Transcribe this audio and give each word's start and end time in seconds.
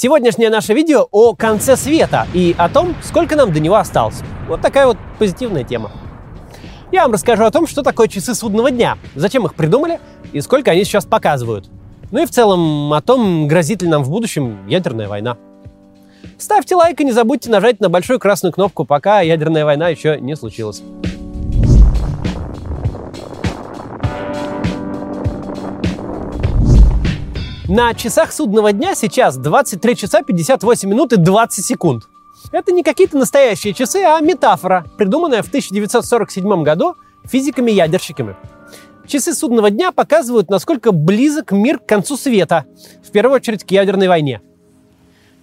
Сегодняшнее 0.00 0.48
наше 0.48 0.74
видео 0.74 1.08
о 1.10 1.34
конце 1.34 1.76
света 1.76 2.28
и 2.32 2.54
о 2.56 2.68
том, 2.68 2.94
сколько 3.02 3.34
нам 3.34 3.52
до 3.52 3.58
него 3.58 3.74
осталось. 3.74 4.20
Вот 4.46 4.60
такая 4.60 4.86
вот 4.86 4.96
позитивная 5.18 5.64
тема. 5.64 5.90
Я 6.92 7.02
вам 7.02 7.14
расскажу 7.14 7.42
о 7.42 7.50
том, 7.50 7.66
что 7.66 7.82
такое 7.82 8.06
часы 8.06 8.36
судного 8.36 8.70
дня, 8.70 8.96
зачем 9.16 9.44
их 9.44 9.56
придумали 9.56 9.98
и 10.32 10.40
сколько 10.40 10.70
они 10.70 10.84
сейчас 10.84 11.04
показывают. 11.04 11.68
Ну 12.12 12.22
и 12.22 12.26
в 12.26 12.30
целом 12.30 12.92
о 12.92 13.02
том, 13.02 13.48
грозит 13.48 13.82
ли 13.82 13.88
нам 13.88 14.04
в 14.04 14.10
будущем 14.10 14.68
ядерная 14.68 15.08
война. 15.08 15.36
Ставьте 16.38 16.76
лайк 16.76 17.00
и 17.00 17.04
не 17.04 17.10
забудьте 17.10 17.50
нажать 17.50 17.80
на 17.80 17.88
большую 17.88 18.20
красную 18.20 18.52
кнопку, 18.52 18.84
пока 18.84 19.22
ядерная 19.22 19.64
война 19.64 19.88
еще 19.88 20.20
не 20.20 20.36
случилась. 20.36 20.80
На 27.68 27.92
часах 27.92 28.32
судного 28.32 28.72
дня 28.72 28.94
сейчас 28.94 29.36
23 29.36 29.94
часа 29.94 30.22
58 30.22 30.88
минут 30.88 31.12
и 31.12 31.16
20 31.16 31.62
секунд. 31.62 32.04
Это 32.50 32.72
не 32.72 32.82
какие-то 32.82 33.18
настоящие 33.18 33.74
часы, 33.74 34.04
а 34.06 34.18
метафора, 34.20 34.86
придуманная 34.96 35.42
в 35.42 35.48
1947 35.48 36.62
году 36.62 36.94
физиками-ядерщиками. 37.26 38.36
Часы 39.06 39.34
судного 39.34 39.68
дня 39.68 39.92
показывают, 39.92 40.48
насколько 40.48 40.92
близок 40.92 41.52
мир 41.52 41.78
к 41.78 41.84
концу 41.84 42.16
света, 42.16 42.64
в 43.06 43.10
первую 43.10 43.36
очередь 43.36 43.64
к 43.64 43.70
ядерной 43.70 44.08
войне. 44.08 44.40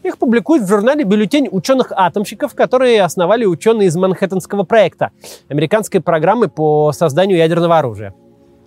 Их 0.01 0.17
публикуют 0.17 0.63
в 0.63 0.67
журнале 0.67 1.03
«Бюллетень 1.03 1.47
ученых-атомщиков», 1.51 2.55
которые 2.55 3.03
основали 3.03 3.45
ученые 3.45 3.89
из 3.89 3.95
Манхэттенского 3.95 4.63
проекта, 4.63 5.11
американской 5.47 6.01
программы 6.01 6.47
по 6.47 6.91
созданию 6.91 7.37
ядерного 7.37 7.77
оружия. 7.77 8.15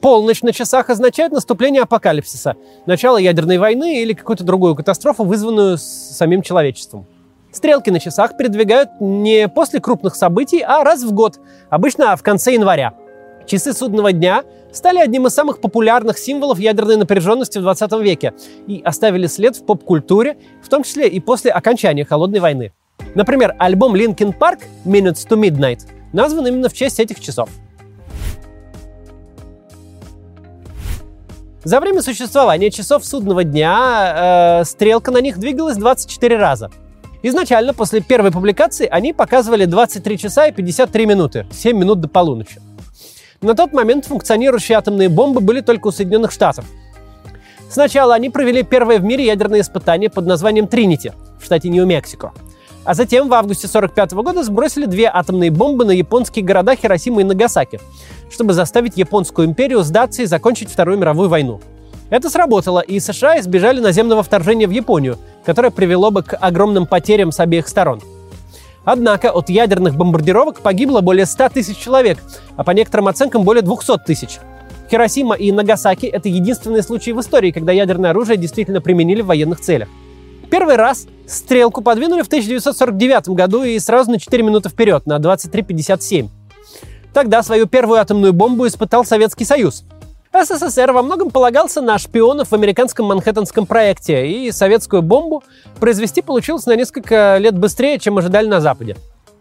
Полночь 0.01 0.43
на 0.43 0.53
часах 0.53 0.91
означает 0.91 1.33
наступление 1.33 1.83
апокалипсиса, 1.83 2.57
начало 2.87 3.19
ядерной 3.19 3.59
войны 3.59 4.01
или 4.03 4.13
какую-то 4.13 4.45
другую 4.45 4.77
катастрофу, 4.77 5.25
вызванную 5.25 5.77
самим 5.79 6.43
человечеством. 6.43 7.07
Стрелки 7.51 7.91
на 7.91 7.99
часах 7.99 8.37
передвигают 8.37 8.91
не 9.01 9.49
после 9.49 9.81
крупных 9.81 10.15
событий, 10.15 10.61
а 10.61 10.85
раз 10.85 11.03
в 11.03 11.13
год, 11.13 11.41
обычно 11.69 12.15
в 12.17 12.23
конце 12.23 12.53
января. 12.53 12.95
Часы 13.47 13.73
судного 13.73 14.13
дня 14.13 14.45
стали 14.71 14.99
одним 14.99 15.27
из 15.27 15.33
самых 15.33 15.61
популярных 15.61 16.19
символов 16.19 16.61
ядерной 16.61 16.97
напряженности 16.97 17.59
в 17.59 17.63
20 17.63 17.93
веке 17.95 18.35
и 18.67 18.81
оставили 18.85 19.27
след 19.27 19.57
в 19.57 19.65
поп-культуре, 19.65 20.37
в 20.63 20.69
том 20.69 20.85
числе 20.85 21.09
и 21.09 21.19
после 21.19 21.51
окончания 21.51 22.05
Холодной 22.05 22.41
войны. 22.41 22.73
Например, 23.15 23.57
альбом 23.59 23.97
Linkin 23.97 24.37
Park 24.39 24.61
«Minutes 24.85 25.27
to 25.29 25.41
Midnight» 25.41 25.81
назван 26.13 26.47
именно 26.47 26.69
в 26.69 26.75
честь 26.75 27.01
этих 27.01 27.19
часов– 27.19 27.49
За 31.65 31.81
время 31.81 32.03
существования 32.03 32.71
часов 32.71 33.05
судного 33.05 33.43
дня 33.43 34.61
э, 34.61 34.65
стрелка 34.65 35.11
на 35.11 35.21
них 35.21 35.39
двигалась 35.39 35.77
24 35.77 36.37
раза. 36.37 36.71
Изначально, 37.23 37.75
после 37.75 38.01
первой 38.01 38.31
публикации, 38.31 38.87
они 38.87 39.13
показывали 39.13 39.65
23 39.65 40.19
часа 40.19 40.47
и 40.47 40.53
53 40.53 41.07
минуты, 41.07 41.47
7 41.51 41.77
минут 41.77 42.01
до 42.01 42.09
полуночи. 42.09 42.61
На 43.41 43.55
тот 43.55 43.73
момент 43.73 44.07
функционирующие 44.07 44.79
атомные 44.79 45.09
бомбы 45.09 45.41
были 45.41 45.61
только 45.61 45.89
у 45.89 45.91
Соединенных 45.91 46.31
Штатов. 46.31 46.65
Сначала 47.69 48.15
они 48.15 48.31
провели 48.31 48.63
первое 48.63 48.99
в 48.99 49.05
мире 49.05 49.27
ядерное 49.27 49.61
испытание 49.61 50.11
под 50.11 50.27
названием 50.27 50.69
Тринити 50.69 51.13
в 51.41 51.45
штате 51.45 51.69
Нью-Мексико. 51.69 52.33
А 52.89 52.95
затем 52.95 53.29
в 53.29 53.35
августе 53.35 53.67
1945 53.67 54.13
года 54.25 54.43
сбросили 54.43 54.87
две 54.87 55.11
атомные 55.13 55.51
бомбы 55.51 55.85
на 55.85 55.91
японские 55.91 56.43
города 56.43 56.75
Хиросима 56.75 57.21
и 57.21 57.25
Нагасаки, 57.25 57.81
чтобы 58.31 58.55
заставить 58.55 58.97
японскую 58.97 59.47
империю 59.47 59.83
сдаться 59.83 60.23
и 60.23 60.25
закончить 60.25 60.71
Вторую 60.71 60.97
мировую 60.97 61.29
войну. 61.29 61.61
Это 62.09 62.31
сработало, 62.31 62.81
и 62.81 62.99
США 62.99 63.41
избежали 63.41 63.81
наземного 63.81 64.23
вторжения 64.23 64.67
в 64.67 64.71
Японию, 64.71 65.19
которое 65.45 65.71
привело 65.71 66.11
бы 66.11 66.23
к 66.23 66.35
огромным 66.35 66.87
потерям 66.87 67.31
с 67.31 67.41
обеих 67.41 67.69
сторон. 67.69 68.01
Однако 68.87 69.33
от 69.33 69.51
ядерных 69.51 69.95
бомбардировок 69.95 70.61
погибло 70.61 71.03
более 71.03 71.27
100 71.27 71.51
тысяч 71.51 71.77
человек, 71.77 72.17
а 72.57 72.65
по 72.65 72.71
некоторым 72.71 73.09
оценкам 73.09 73.43
более 73.43 73.61
200 73.61 73.99
тысяч. 74.07 74.39
Хиросима 74.91 75.35
и 75.35 75.53
Нагасаки– 75.53 76.07
это 76.07 76.31
единственные 76.31 76.83
случаи 76.83 77.11
в 77.11 77.21
истории, 77.21 77.51
когда 77.51 77.71
ядерное 77.71 78.13
оружие 78.13 78.39
действительно 78.39 78.81
применили 78.81 79.21
в 79.21 79.27
военных 79.27 79.61
целях. 79.61 79.91
Первый 80.51 80.77
раз 80.77 81.07
стрелку 81.27 81.83
подвинули 81.83 82.23
в 82.23 82.27
1949 82.27 83.29
году 83.31 83.65
и 83.65 83.79
сразу 83.79 84.11
на 84.11 84.19
4 84.19 84.43
минуты 84.43 84.71
вперед, 84.71 85.07
на 85.07 85.19
23.57. 85.19 86.29
Тогда 87.13 87.43
свою 87.43 87.67
первую 87.67 88.01
атомную 88.01 88.33
бомбу 88.33 88.67
испытал 88.67 89.05
Советский 89.05 89.45
Союз. 89.45 89.85
СССР 90.33 90.93
во 90.93 91.03
многом 91.03 91.31
полагался 91.31 91.81
на 91.81 91.99
шпионов 91.99 92.51
в 92.51 92.55
американском 92.55 93.07
Манхэттенском 93.07 93.67
проекте, 93.67 94.27
и 94.27 94.53
советскую 94.53 95.03
бомбу 95.03 95.43
произвести 95.81 96.23
получилось 96.23 96.67
на 96.67 96.77
несколько 96.77 97.39
лет 97.39 97.59
быстрее, 97.59 97.99
чем 97.99 98.19
ожидали 98.19 98.47
на 98.47 98.61
Западе. 98.61 98.97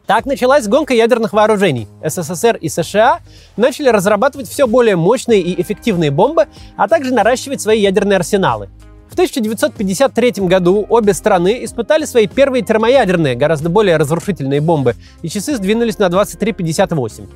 Так 0.07 0.25
началась 0.25 0.67
гонка 0.67 0.94
ядерных 0.94 1.34
вооружений. 1.34 1.88
СССР 2.03 2.56
и 2.56 2.69
США 2.69 3.19
начали 3.57 3.90
разрабатывать 3.90 4.47
все 4.47 4.66
более 4.66 4.96
мощные 4.96 5.41
и 5.41 5.62
эффективные 5.62 6.12
бомбы, 6.12 6.47
а 6.78 6.88
также 6.88 7.13
наращивать 7.13 7.59
свои 7.59 7.81
ядерные 7.81 8.16
арсеналы. 8.16 8.69
В 9.09 9.13
1953 9.13 10.34
году 10.47 10.85
обе 10.90 11.13
страны 11.13 11.63
испытали 11.63 12.06
свои 12.06 12.28
первые 12.28 12.63
термоядерные, 12.63 13.35
гораздо 13.35 13.69
более 13.69 13.97
разрушительные 13.97 14.62
бомбы, 14.62 14.95
и 15.22 15.29
часы 15.29 15.56
сдвинулись 15.56 15.97
на 15.97 16.06
23.58. 16.07 17.28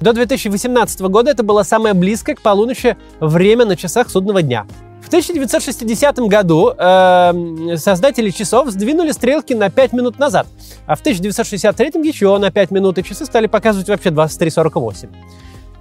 До 0.00 0.12
2018 0.12 1.00
года 1.02 1.30
это 1.30 1.42
было 1.42 1.62
самое 1.62 1.94
близкое 1.94 2.34
к 2.34 2.42
полуночи 2.42 2.96
время 3.20 3.64
на 3.64 3.76
часах 3.76 4.10
судного 4.10 4.42
дня. 4.42 4.66
В 5.02 5.08
1960 5.08 6.18
году 6.20 6.72
э, 6.76 7.76
создатели 7.76 8.30
часов 8.30 8.70
сдвинули 8.70 9.12
стрелки 9.12 9.52
на 9.52 9.70
5 9.70 9.92
минут 9.92 10.18
назад, 10.18 10.46
а 10.86 10.96
в 10.96 11.00
1963 11.00 11.92
еще 12.02 12.36
на 12.38 12.50
5 12.50 12.70
минут, 12.70 12.98
и 12.98 13.04
часы 13.04 13.26
стали 13.26 13.46
показывать 13.46 13.88
вообще 13.88 14.08
23.48. 14.08 15.08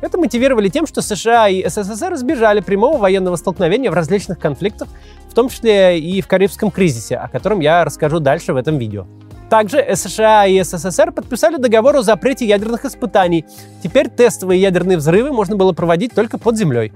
Это 0.01 0.17
мотивировали 0.17 0.67
тем, 0.67 0.85
что 0.85 1.01
США 1.01 1.47
и 1.47 1.65
СССР 1.65 2.13
избежали 2.15 2.59
прямого 2.59 2.97
военного 2.97 3.37
столкновения 3.37 3.89
в 3.89 3.93
различных 3.93 4.37
конфликтах, 4.37 4.89
в 5.33 5.35
том 5.35 5.49
числе 5.49 5.99
и 5.99 6.21
в 6.21 6.27
Карибском 6.27 6.69
кризисе, 6.69 7.15
о 7.15 7.27
котором 7.27 7.59
я 7.59 7.83
расскажу 7.83 8.19
дальше 8.19 8.53
в 8.53 8.55
этом 8.55 8.77
видео. 8.77 9.07
Также 9.49 9.83
США 9.95 10.45
и 10.45 10.61
СССР 10.61 11.11
подписали 11.11 11.57
договор 11.57 11.95
о 11.95 12.03
запрете 12.03 12.45
ядерных 12.45 12.85
испытаний. 12.85 13.43
Теперь 13.83 14.09
тестовые 14.09 14.61
ядерные 14.61 14.95
взрывы 14.95 15.31
можно 15.31 15.55
было 15.55 15.73
проводить 15.73 16.13
только 16.13 16.37
под 16.37 16.55
землей. 16.55 16.93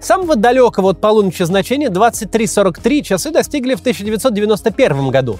Самого 0.00 0.34
далекого 0.34 0.90
от 0.90 1.00
полуночи 1.00 1.44
значения 1.44 1.86
23.43 1.86 3.02
часы 3.02 3.30
достигли 3.30 3.76
в 3.76 3.80
1991 3.80 5.10
году. 5.10 5.38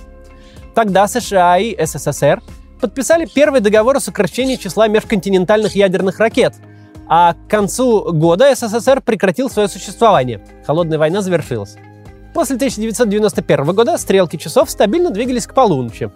Тогда 0.72 1.08
США 1.08 1.58
и 1.58 1.76
СССР 1.84 2.40
подписали 2.80 3.26
первый 3.26 3.60
договор 3.60 3.96
о 3.96 4.00
сокращении 4.00 4.54
числа 4.54 4.86
межконтинентальных 4.86 5.74
ядерных 5.74 6.20
ракет– 6.20 6.54
а 7.08 7.34
к 7.34 7.48
концу 7.48 8.12
года 8.12 8.54
СССР 8.54 9.00
прекратил 9.00 9.48
свое 9.48 9.68
существование. 9.68 10.40
Холодная 10.66 10.98
война 10.98 11.22
завершилась. 11.22 11.76
После 12.36 12.56
1991 12.56 13.64
года 13.74 13.96
стрелки 13.96 14.36
часов 14.36 14.68
стабильно 14.70 15.08
двигались 15.08 15.46
к 15.46 15.54
полуночи. 15.54 16.10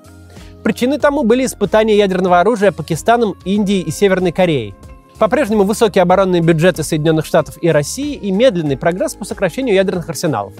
Причиной 0.62 0.98
тому 0.98 1.22
были 1.22 1.46
испытания 1.46 1.96
ядерного 1.96 2.40
оружия 2.40 2.72
Пакистаном, 2.72 3.36
Индией 3.46 3.80
и 3.80 3.90
Северной 3.90 4.30
Кореей. 4.30 4.74
По-прежнему 5.18 5.64
высокие 5.64 6.02
оборонные 6.02 6.42
бюджеты 6.42 6.82
Соединенных 6.82 7.24
Штатов 7.24 7.56
и 7.62 7.70
России 7.70 8.16
и 8.16 8.30
медленный 8.32 8.76
прогресс 8.76 9.14
по 9.14 9.24
сокращению 9.24 9.74
ядерных 9.74 10.10
арсеналов. 10.10 10.52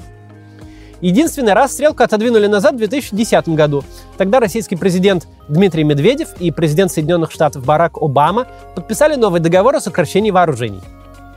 Единственный 1.02 1.52
раз 1.52 1.74
стрелку 1.74 2.04
отодвинули 2.04 2.46
назад 2.46 2.76
в 2.76 2.78
2010 2.78 3.50
году. 3.50 3.84
Тогда 4.16 4.40
российский 4.40 4.76
президент 4.76 5.28
Дмитрий 5.50 5.84
Медведев 5.84 6.28
и 6.40 6.50
президент 6.52 6.90
Соединенных 6.90 7.30
Штатов 7.30 7.66
Барак 7.66 7.98
Обама 7.98 8.46
подписали 8.74 9.14
новый 9.14 9.42
договор 9.42 9.76
о 9.76 9.80
сокращении 9.80 10.30
вооружений. 10.30 10.80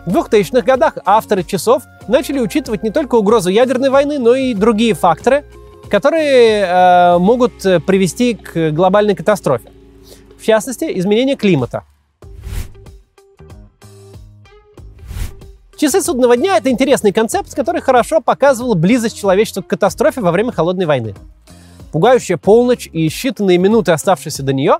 В 0.05 0.16
2000-х 0.16 0.61
годах 0.61 0.97
авторы 1.05 1.44
часов 1.44 1.84
начали 2.08 2.40
учитывать 2.40 2.84
не 2.84 2.91
только 2.91 3.16
угрозу 3.16 3.50
ядерной 3.50 3.90
войны, 3.90 4.19
но 4.19 4.36
и 4.36 4.53
другие 4.53 4.94
факторы, 4.94 5.44
которые 5.90 6.66
э, 6.66 7.18
могут 7.18 7.61
привести 7.85 8.34
к 8.34 8.72
глобальной 8.72 9.16
катастрофе. 9.16 9.70
В 10.40 10.46
частности, 10.46 10.85
изменение 10.97 11.35
климата– 11.35 11.84
Часы 15.84 16.02
судного 16.02 16.38
дня— 16.38 16.58
это 16.59 16.70
интересный 16.70 17.11
концепт, 17.11 17.53
который 17.53 17.82
хорошо 17.82 18.22
показывал 18.22 18.73
близость 18.73 19.20
человечества 19.20 19.61
к 19.61 19.67
катастрофе 19.67 20.22
во 20.22 20.32
время 20.32 20.53
Холодной 20.53 20.85
войны. 20.85 21.14
Пугающая 21.91 22.38
полночь 22.38 22.88
и 22.94 23.08
считанные 23.08 23.58
минуты, 23.58 23.91
оставшиеся 23.91 24.44
до 24.44 24.53
нее, 24.53 24.78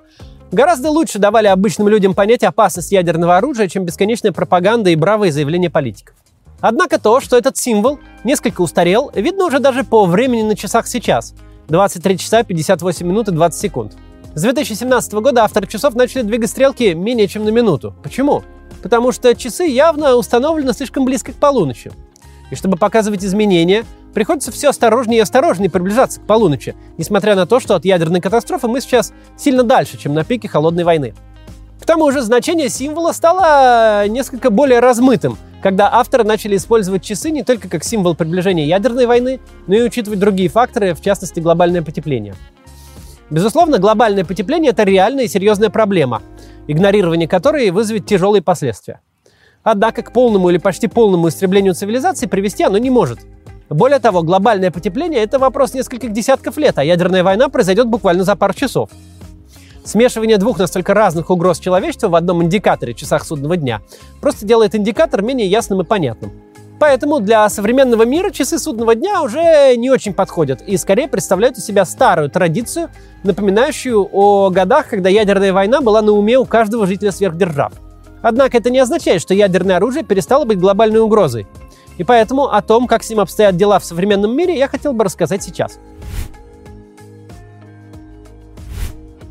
гораздо 0.50 0.88
лучше 0.90 1.18
давали 1.18 1.46
обычным 1.46 1.88
людям 1.88 2.14
понять 2.14 2.42
опасность 2.42 2.90
ядерного 2.90 3.36
оружия, 3.36 3.68
чем 3.68 3.84
бесконечная 3.84 4.32
пропаганда 4.32 4.88
и 4.88 4.96
бравые 4.96 5.30
заявления 5.30 5.68
политиков. 5.68 6.14
Однако 6.66 6.98
то, 6.98 7.20
что 7.20 7.36
этот 7.36 7.56
символ 7.56 7.98
несколько 8.24 8.62
устарел, 8.62 9.10
видно 9.14 9.44
уже 9.44 9.58
даже 9.58 9.84
по 9.84 10.06
времени 10.06 10.42
на 10.42 10.56
часах 10.56 10.86
сейчас. 10.86 11.34
23 11.68 12.18
часа 12.18 12.42
58 12.42 13.06
минут 13.06 13.28
и 13.28 13.32
20 13.32 13.60
секунд. 13.60 13.92
С 14.34 14.42
2017 14.42 15.12
года 15.14 15.44
авторы 15.44 15.66
часов 15.66 15.94
начали 15.94 16.22
двигать 16.22 16.50
стрелки 16.50 16.94
менее 16.94 17.28
чем 17.28 17.44
на 17.44 17.50
минуту. 17.50 17.94
Почему? 18.02 18.42
потому 18.84 19.12
что 19.12 19.34
часы 19.34 19.64
явно 19.64 20.14
установлены 20.14 20.74
слишком 20.74 21.06
близко 21.06 21.32
к 21.32 21.36
полуночи. 21.36 21.90
И 22.50 22.54
чтобы 22.54 22.76
показывать 22.76 23.24
изменения, 23.24 23.86
приходится 24.12 24.52
все 24.52 24.68
осторожнее 24.68 25.20
и 25.20 25.22
осторожнее 25.22 25.70
приближаться 25.70 26.20
к 26.20 26.26
полуночи, 26.26 26.76
несмотря 26.98 27.34
на 27.34 27.46
то, 27.46 27.60
что 27.60 27.76
от 27.76 27.86
ядерной 27.86 28.20
катастрофы 28.20 28.68
мы 28.68 28.82
сейчас 28.82 29.14
сильно 29.38 29.62
дальше, 29.62 29.96
чем 29.96 30.12
на 30.12 30.22
пике 30.22 30.48
холодной 30.48 30.84
войны. 30.84 31.14
К 31.80 31.86
тому 31.86 32.10
же 32.10 32.20
значение 32.20 32.68
символа 32.68 33.12
стало 33.12 34.06
несколько 34.06 34.50
более 34.50 34.80
размытым, 34.80 35.38
когда 35.64 35.90
авторы 35.90 36.24
начали 36.24 36.56
использовать 36.56 37.02
часы 37.02 37.30
не 37.30 37.42
только 37.42 37.70
как 37.70 37.84
символ 37.84 38.14
приближения 38.14 38.66
ядерной 38.66 39.06
войны, 39.06 39.40
но 39.66 39.74
и 39.74 39.80
учитывать 39.80 40.18
другие 40.18 40.50
факторы, 40.50 40.92
в 40.92 41.00
частности 41.00 41.40
глобальное 41.40 41.80
потепление. 41.80 42.34
Безусловно, 43.30 43.78
глобальное 43.78 44.26
потепление– 44.26 44.72
это 44.72 44.82
реальная 44.82 45.24
и 45.24 45.28
серьезная 45.28 45.70
проблема, 45.70 46.20
игнорирование 46.66 47.26
которой 47.26 47.70
вызовет 47.70 48.04
тяжелые 48.04 48.42
последствия. 48.42 49.00
Однако 49.62 50.02
к 50.02 50.12
полному 50.12 50.50
или 50.50 50.58
почти 50.58 50.86
полному 50.86 51.28
истреблению 51.28 51.72
цивилизации 51.72 52.26
привести 52.26 52.62
оно 52.62 52.76
не 52.76 52.90
может. 52.90 53.20
Более 53.70 54.00
того, 54.00 54.22
глобальное 54.22 54.70
потепление– 54.70 55.22
это 55.24 55.38
вопрос 55.38 55.72
нескольких 55.72 56.12
десятков 56.12 56.58
лет, 56.58 56.76
а 56.76 56.84
ядерная 56.84 57.24
война 57.24 57.48
произойдет 57.48 57.86
буквально 57.86 58.24
за 58.24 58.36
пару 58.36 58.52
часов. 58.52 58.90
Смешивание 59.84 60.38
двух 60.38 60.58
настолько 60.58 60.94
разных 60.94 61.28
угроз 61.28 61.58
человечества 61.58 62.08
в 62.08 62.14
одном 62.14 62.42
индикаторе, 62.42 62.94
часах 62.94 63.24
судного 63.24 63.58
дня, 63.58 63.82
просто 64.22 64.46
делает 64.46 64.74
индикатор 64.74 65.20
менее 65.20 65.46
ясным 65.46 65.82
и 65.82 65.84
понятным. 65.84 66.32
Поэтому 66.80 67.20
для 67.20 67.48
современного 67.50 68.04
мира 68.04 68.30
часы 68.30 68.58
судного 68.58 68.94
дня 68.94 69.22
уже 69.22 69.76
не 69.76 69.90
очень 69.90 70.14
подходят 70.14 70.62
и 70.62 70.76
скорее 70.78 71.06
представляют 71.06 71.58
из 71.58 71.66
себя 71.66 71.84
старую 71.84 72.30
традицию, 72.30 72.88
напоминающую 73.22 74.08
о 74.10 74.50
годах, 74.50 74.88
когда 74.88 75.10
ядерная 75.10 75.52
война 75.52 75.82
была 75.82 76.00
на 76.00 76.12
уме 76.12 76.38
у 76.38 76.46
каждого 76.46 76.86
жителя 76.86 77.12
сверхдержав. 77.12 77.74
Однако 78.22 78.56
это 78.56 78.70
не 78.70 78.78
означает, 78.78 79.20
что 79.20 79.34
ядерное 79.34 79.76
оружие 79.76 80.02
перестало 80.02 80.46
быть 80.46 80.58
глобальной 80.58 81.00
угрозой. 81.00 81.46
И 81.98 82.04
поэтому 82.04 82.46
о 82.46 82.62
том, 82.62 82.86
как 82.86 83.04
с 83.04 83.10
ним 83.10 83.20
обстоят 83.20 83.56
дела 83.56 83.78
в 83.78 83.84
современном 83.84 84.34
мире, 84.34 84.56
я 84.58 84.66
хотел 84.66 84.94
бы 84.94 85.04
рассказать 85.04 85.42
сейчас. 85.42 85.78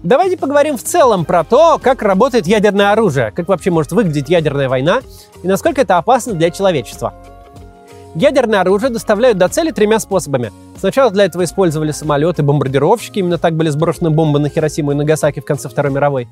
Давайте 0.03 0.35
поговорим 0.35 0.77
в 0.77 0.83
целом 0.83 1.23
про 1.23 1.45
то, 1.45 1.79
как 1.81 2.01
работает 2.01 2.45
ядерное 2.45 2.91
оружие, 2.91 3.31
как 3.31 3.47
вообще 3.47 3.71
может 3.71 3.93
выглядеть 3.93 4.27
ядерная 4.27 4.67
война 4.67 4.99
и 5.41 5.47
насколько 5.47 5.79
это 5.79 5.97
опасно 5.97 6.33
для 6.33 6.49
человечества. 6.49 7.13
Ядерное 8.13 8.59
оружие 8.59 8.89
доставляют 8.89 9.37
до 9.37 9.47
цели 9.47 9.71
тремя 9.71 9.99
способами. 9.99 10.51
Сначала 10.77 11.09
для 11.09 11.23
этого 11.23 11.45
использовали 11.45 11.91
самолеты, 11.91 12.43
бомбардировщики, 12.43 13.19
именно 13.19 13.37
так 13.37 13.55
были 13.55 13.69
сброшены 13.69 14.09
бомбы 14.09 14.39
на 14.39 14.49
Хиросиму 14.49 14.91
и 14.91 14.95
Нагасаки 14.95 15.39
в 15.39 15.45
конце 15.45 15.69
Второй 15.69 15.93
мировой. 15.93 16.27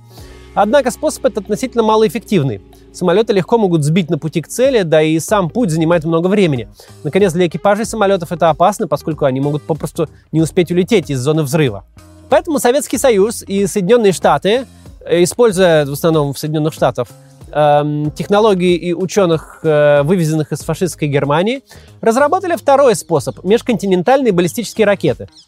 Однако 0.53 0.91
способ 0.91 1.25
этот 1.25 1.45
относительно 1.45 1.81
малоэффективный. 1.83 2.61
Самолеты 2.91 3.31
легко 3.31 3.57
могут 3.57 3.85
сбить 3.85 4.09
на 4.09 4.17
пути 4.17 4.41
к 4.41 4.49
цели, 4.49 4.81
да 4.81 5.01
и 5.01 5.17
сам 5.19 5.49
путь 5.49 5.71
занимает 5.71 6.03
много 6.03 6.27
времени. 6.27 6.67
Наконец, 7.05 7.31
для 7.31 7.47
экипажей 7.47 7.85
самолетов 7.85 8.33
это 8.33 8.49
опасно, 8.49 8.89
поскольку 8.89 9.23
они 9.23 9.39
могут 9.39 9.63
попросту 9.63 10.09
не 10.33 10.41
успеть 10.41 10.71
улететь 10.71 11.09
из 11.09 11.21
зоны 11.21 11.43
взрыва. 11.43 11.85
Поэтому 12.31 12.59
Советский 12.59 12.97
Союз 12.97 13.43
и 13.45 13.67
Соединенные 13.67 14.13
Штаты, 14.13 14.65
э, 15.05 15.21
используя 15.21 15.85
в 15.85 15.91
основном 15.91 16.33
в 16.33 16.39
Соединенных 16.39 16.73
Штатах 16.73 17.09
эм, 17.51 18.09
технологии 18.11 18.77
и 18.77 18.93
ученых, 18.93 19.59
э, 19.63 20.01
вывезенных 20.03 20.53
из 20.53 20.61
фашистской 20.61 21.09
Германии, 21.09 21.61
разработали 21.99 22.55
второй 22.55 22.95
способ– 22.95 23.43
межконтинентальные 23.43 24.31
баллистические 24.31 24.87
ракеты– 24.87 25.27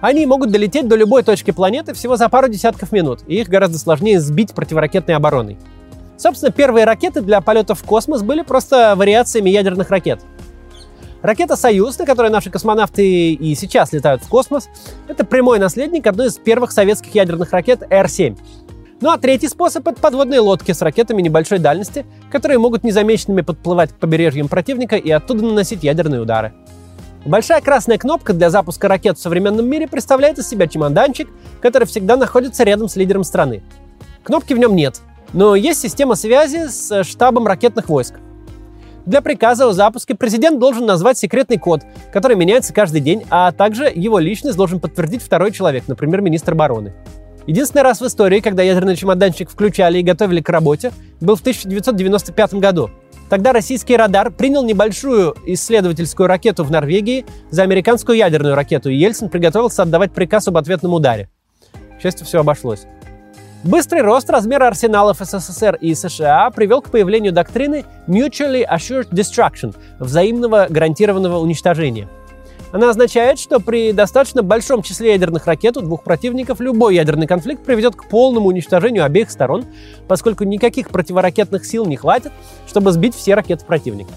они 0.00 0.26
могут 0.26 0.50
долететь 0.50 0.86
до 0.86 0.96
любой 0.96 1.22
точки 1.22 1.50
планеты 1.50 1.94
всего 1.94 2.16
за 2.16 2.28
пару 2.28 2.48
десятков 2.48 2.92
минут, 2.92 3.20
и 3.26 3.40
их 3.40 3.48
гораздо 3.48 3.78
сложнее 3.78 4.20
сбить 4.20 4.52
противоракетной 4.52 5.14
обороной. 5.14 5.56
Собственно, 6.18 6.52
первые 6.52 6.84
ракеты 6.84 7.22
для 7.22 7.40
полетов 7.40 7.80
в 7.80 7.84
космос 7.84 8.22
были 8.22 8.42
просто 8.42 8.94
вариациями 8.96 9.48
ядерных 9.48 9.88
ракет. 9.88 10.20
Ракета 11.24 11.56
«Союз», 11.56 11.98
на 11.98 12.04
которой 12.04 12.30
наши 12.30 12.50
космонавты 12.50 13.32
и 13.32 13.54
сейчас 13.54 13.94
летают 13.94 14.22
в 14.22 14.28
космос, 14.28 14.68
это 15.08 15.24
прямой 15.24 15.58
наследник 15.58 16.06
одной 16.06 16.26
из 16.26 16.36
первых 16.36 16.70
советских 16.70 17.14
ядерных 17.14 17.50
ракет 17.52 17.82
Р-7. 17.88 18.36
Ну 19.00 19.10
а 19.10 19.16
третий 19.16 19.48
способ— 19.48 19.88
это 19.88 19.98
подводные 19.98 20.40
лодки 20.40 20.72
с 20.72 20.82
ракетами 20.82 21.22
небольшой 21.22 21.60
дальности, 21.60 22.04
которые 22.30 22.58
могут 22.58 22.84
незамеченными 22.84 23.40
подплывать 23.40 23.94
к 23.94 23.96
побережьям 23.96 24.48
противника 24.48 24.96
и 24.96 25.10
оттуда 25.10 25.46
наносить 25.46 25.82
ядерные 25.82 26.20
удары. 26.20 26.52
Большая 27.24 27.62
красная 27.62 27.96
кнопка 27.96 28.34
для 28.34 28.50
запуска 28.50 28.86
ракет 28.86 29.16
в 29.16 29.22
современном 29.22 29.66
мире 29.66 29.88
представляет 29.88 30.38
из 30.38 30.46
себя 30.46 30.66
чемоданчик, 30.66 31.30
который 31.62 31.86
всегда 31.86 32.18
находится 32.18 32.64
рядом 32.64 32.86
с 32.86 32.96
лидером 32.96 33.24
страны. 33.24 33.62
Кнопки 34.24 34.52
в 34.52 34.58
нем 34.58 34.76
нет, 34.76 35.00
но 35.32 35.54
есть 35.54 35.80
система 35.80 36.16
связи 36.16 36.68
с 36.68 37.02
штабом 37.02 37.46
ракетных 37.46 37.88
войск. 37.88 38.16
Для 39.06 39.20
приказа 39.20 39.68
о 39.68 39.72
запуске 39.72 40.14
президент 40.14 40.58
должен 40.58 40.86
назвать 40.86 41.18
секретный 41.18 41.58
код, 41.58 41.82
который 42.12 42.36
меняется 42.36 42.72
каждый 42.72 43.02
день, 43.02 43.24
а 43.28 43.52
также 43.52 43.92
его 43.94 44.18
личность 44.18 44.56
должен 44.56 44.80
подтвердить 44.80 45.22
второй 45.22 45.52
человек, 45.52 45.84
например, 45.88 46.22
министр 46.22 46.52
обороны. 46.52 46.94
Единственный 47.46 47.82
раз 47.82 48.00
в 48.00 48.06
истории, 48.06 48.40
когда 48.40 48.62
ядерный 48.62 48.96
чемоданчик 48.96 49.50
включали 49.50 49.98
и 49.98 50.02
готовили 50.02 50.40
к 50.40 50.48
работе, 50.48 50.92
был 51.20 51.36
в 51.36 51.40
1995 51.40 52.54
году, 52.54 52.90
Тогда 53.30 53.52
российский 53.52 53.96
радар 53.96 54.30
принял 54.30 54.62
небольшую 54.62 55.34
исследовательскую 55.46 56.26
ракету 56.26 56.62
в 56.62 56.70
Норвегии 56.70 57.24
за 57.50 57.62
американскую 57.62 58.18
ядерную 58.18 58.54
ракету, 58.54 58.90
и 58.90 58.96
Ельцин 58.96 59.30
приготовился 59.30 59.82
отдавать 59.82 60.12
приказ 60.12 60.46
об 60.48 60.58
ответном 60.58 60.92
ударе. 60.92 61.30
К 61.98 62.02
счастью, 62.02 62.26
все 62.26 62.40
обошлось. 62.40 62.86
Быстрый 63.64 64.02
рост 64.02 64.28
размера 64.28 64.68
арсеналов 64.68 65.18
СССР 65.20 65.78
и 65.80 65.94
США 65.94 66.50
привел 66.50 66.82
к 66.82 66.90
появлению 66.90 67.32
доктрины 67.32 67.84
Mutually 68.06 68.62
Assured 68.70 69.08
Destruction– 69.08 69.74
взаимного 69.98 70.66
гарантированного 70.68 71.38
уничтожения– 71.38 72.08
она 72.74 72.90
означает, 72.90 73.38
что 73.38 73.60
при 73.60 73.92
достаточно 73.92 74.42
большом 74.42 74.82
числе 74.82 75.12
ядерных 75.12 75.46
ракет 75.46 75.76
у 75.76 75.80
двух 75.80 76.02
противников 76.02 76.58
любой 76.58 76.96
ядерный 76.96 77.28
конфликт 77.28 77.62
приведет 77.62 77.94
к 77.94 78.08
полному 78.08 78.48
уничтожению 78.48 79.04
обеих 79.04 79.30
сторон, 79.30 79.64
поскольку 80.08 80.42
никаких 80.42 80.88
противоракетных 80.90 81.64
сил 81.64 81.86
не 81.86 81.94
хватит, 81.94 82.32
чтобы 82.66 82.90
сбить 82.90 83.14
все 83.14 83.34
ракеты 83.34 83.64
противника. 83.64 84.10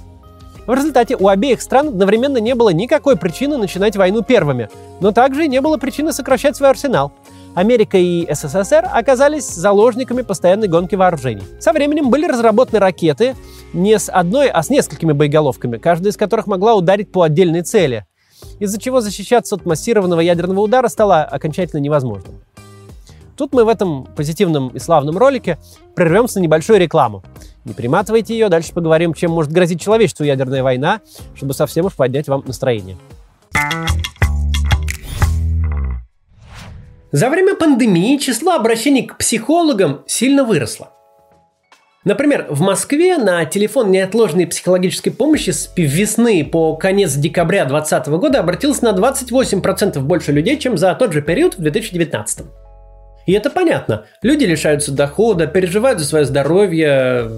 В 0.65 0.73
результате 0.73 1.15
у 1.15 1.27
обеих 1.27 1.61
стран 1.61 1.89
одновременно 1.89 2.39
не 2.39 2.55
было 2.55 2.71
никакой 2.71 3.15
причины 3.15 3.57
начинать 3.57 3.95
войну 3.95 4.23
первыми, 4.23 4.69
но 5.01 5.11
также 5.11 5.45
и 5.45 5.47
не 5.47 5.61
было 5.61 5.77
причины 5.77 6.11
сокращать 6.11 6.57
свой 6.57 6.71
арсенал. 6.71 7.13
Америка 7.57 7.97
и 7.97 8.31
СССР 8.31 8.87
оказались 8.93 9.49
заложниками 9.49 10.21
постоянной 10.21 10.67
гонки 10.67 10.95
вооружений. 10.95 11.43
Со 11.59 11.73
временем 11.73 12.09
были 12.09 12.27
разработаны 12.27 12.79
ракеты 12.79 13.35
не 13.73 13.97
с 13.97 14.09
одной, 14.09 14.49
а 14.49 14.61
с 14.61 14.69
несколькими 14.69 15.11
боеголовками, 15.11 15.77
каждая 15.77 16.11
из 16.11 16.17
которых 16.17 16.47
могла 16.47 16.75
ударить 16.75 17.11
по 17.11 17.23
отдельной 17.23 17.63
цели– 17.63 18.05
из-за 18.59 18.79
чего 18.79 19.01
защищаться 19.01 19.55
от 19.55 19.65
массированного 19.65 20.19
ядерного 20.19 20.61
удара 20.61 20.87
стало 20.87 21.23
окончательно 21.23 21.79
невозможным. 21.79 22.35
Тут 23.35 23.53
мы 23.53 23.65
в 23.65 23.67
этом 23.67 24.05
позитивном 24.15 24.69
и 24.69 24.79
славном 24.79 25.17
ролике 25.17 25.59
прервемся 25.95 26.39
на 26.39 26.43
небольшую 26.43 26.79
рекламу. 26.79 27.23
Не 27.65 27.73
приматывайте 27.73 28.33
ее, 28.33 28.49
дальше 28.49 28.73
поговорим, 28.73 29.13
чем 29.13 29.31
может 29.31 29.51
грозить 29.51 29.81
человечеству 29.81 30.23
ядерная 30.23 30.63
война, 30.63 31.01
чтобы 31.35 31.53
совсем 31.53 31.85
уж 31.85 31.93
поднять 31.93 32.27
вам 32.27 32.43
настроение. 32.47 32.97
За 37.11 37.29
время 37.29 37.55
пандемии 37.55 38.17
число 38.17 38.53
обращений 38.53 39.05
к 39.05 39.17
психологам 39.17 40.03
сильно 40.07 40.43
выросло. 40.43 40.91
Например, 42.03 42.47
в 42.49 42.61
Москве 42.61 43.17
на 43.17 43.45
телефон 43.45 43.91
неотложной 43.91 44.47
психологической 44.47 45.11
помощи 45.11 45.51
с 45.51 45.71
весны 45.75 46.45
по 46.45 46.75
конец 46.75 47.15
декабря 47.15 47.65
2020 47.65 48.07
года 48.19 48.39
обратилось 48.39 48.81
на 48.81 48.89
28% 48.89 49.99
больше 49.99 50.31
людей, 50.31 50.57
чем 50.57 50.77
за 50.77 50.93
тот 50.95 51.13
же 51.13 51.21
период 51.21 51.57
в 51.57 51.61
2019. 51.61 52.45
И 53.25 53.33
это 53.33 53.49
понятно. 53.49 54.05
Люди 54.21 54.45
лишаются 54.45 54.93
дохода, 54.93 55.47
переживают 55.47 55.99
за 55.99 56.05
свое 56.05 56.25
здоровье, 56.25 57.29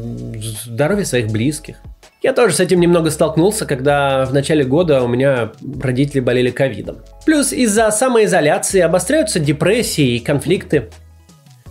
здоровье 0.65 1.05
своих 1.05 1.31
близких. 1.31 1.77
Я 2.21 2.33
тоже 2.33 2.53
с 2.53 2.59
этим 2.59 2.81
немного 2.81 3.11
столкнулся, 3.11 3.65
когда 3.65 4.25
в 4.25 4.33
начале 4.33 4.65
года 4.65 5.01
у 5.03 5.07
меня 5.07 5.53
родители 5.81 6.19
болели 6.19 6.49
ковидом. 6.49 6.97
Плюс 7.25 7.53
из-за 7.53 7.89
самоизоляции 7.91 8.81
обостряются 8.81 9.39
депрессии 9.39 10.15
и 10.15 10.19
конфликты. 10.19 10.89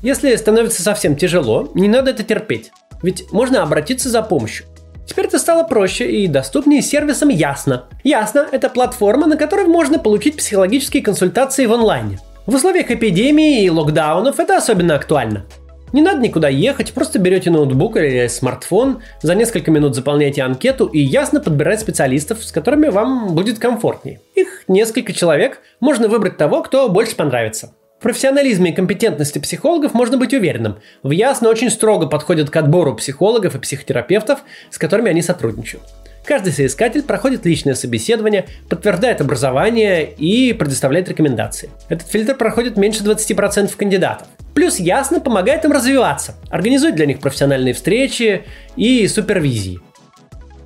Если 0.01 0.35
становится 0.37 0.83
совсем 0.83 1.17
тяжело, 1.17 1.71
не 1.75 1.87
надо 1.87 2.13
это 2.13 2.23
терпеть. 2.23 2.71
Ведь 3.03 3.31
можно 3.31 3.63
обратиться 3.63 4.09
за 4.09 4.23
помощью. 4.23 4.65
Теперь 5.07 5.27
это 5.27 5.39
стало 5.39 5.65
проще 5.65 6.11
и 6.11 6.27
доступнее 6.27 6.81
сервисом 6.81 7.29
Ясно. 7.29 7.85
Ясно– 8.03 8.47
это 8.53 8.71
платформа, 8.71 9.27
на 9.27 9.37
которой 9.37 9.67
можно 9.67 9.99
получить 9.99 10.37
психологические 10.37 11.03
консультации 11.03 11.67
в 11.67 11.75
онлайне. 11.75 12.21
В 12.47 12.55
условиях 12.55 12.91
эпидемии 12.91 13.65
и 13.65 13.71
локдаунов 13.71 14.41
это 14.41 14.57
особенно 14.57 14.95
актуально. 14.95 15.45
Не 15.93 16.03
надо 16.03 16.21
никуда 16.21 16.49
ехать, 16.49 16.93
просто 16.93 17.19
берете 17.19 17.51
ноутбук 17.51 17.97
или 17.97 18.27
смартфон, 18.29 19.03
за 19.23 19.35
несколько 19.35 19.71
минут 19.71 19.95
заполняете 19.95 20.43
анкету 20.43 20.87
и 20.87 21.01
ясно 21.01 21.41
подбирать 21.41 21.81
специалистов, 21.81 22.45
с 22.45 22.53
которыми 22.53 22.89
вам 22.89 23.35
будет 23.35 23.59
комфортнее. 23.59 24.21
Их 24.35 24.65
несколько 24.69 25.13
человек, 25.13 25.61
можно 25.81 26.09
выбрать 26.09 26.37
того, 26.37 26.63
кто 26.63 26.89
больше 26.89 27.17
понравится. 27.17 27.73
В 27.99 28.03
профессионализме 28.03 28.71
и 28.71 28.75
компетентности 28.75 29.41
психологов 29.41 29.93
можно 29.93 30.19
быть 30.19 30.33
уверенным. 30.33 30.77
В 31.03 31.11
Ясно 31.11 31.49
очень 31.49 31.69
строго 31.69 32.07
подходят 32.07 32.49
к 32.49 32.57
отбору 32.57 32.95
психологов 32.95 33.57
и 33.57 33.59
психотерапевтов, 33.59 34.41
с 34.71 34.79
которыми 34.79 35.11
они 35.11 35.21
сотрудничают. 35.21 35.83
Каждый 36.25 36.53
соискатель 36.53 37.03
проходит 37.03 37.45
личное 37.45 37.75
собеседование, 37.75 38.47
подтверждает 38.69 39.21
образование 39.21 40.13
и 40.13 40.53
предоставляет 40.53 41.09
рекомендации. 41.09 41.71
Этот 41.89 42.07
фильтр 42.07 42.37
проходит 42.37 42.77
меньше 42.77 43.03
20% 43.03 43.75
кандидатов. 43.77 44.29
Плюс 44.59 44.81
ясно 44.81 45.21
помогает 45.21 45.65
им 45.65 45.71
развиваться, 45.71 46.35
организует 46.51 46.97
для 46.97 47.07
них 47.07 47.21
профессиональные 47.21 47.75
встречи 47.75 48.43
и 48.75 49.07
супервизии. 49.07 49.79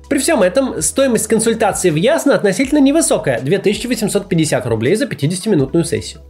При 0.09 0.17
всем 0.17 0.41
этом 0.41 0.81
стоимость 0.81 1.27
консультации 1.27 1.91
в 1.91 1.95
Ясно 1.95 2.33
относительно 2.33 2.79
невысокая– 2.79 3.39
2850 3.43 4.65
рублей 4.65 4.95
за 4.95 5.05
50-минутную 5.05 5.85
сессию. 5.85 6.23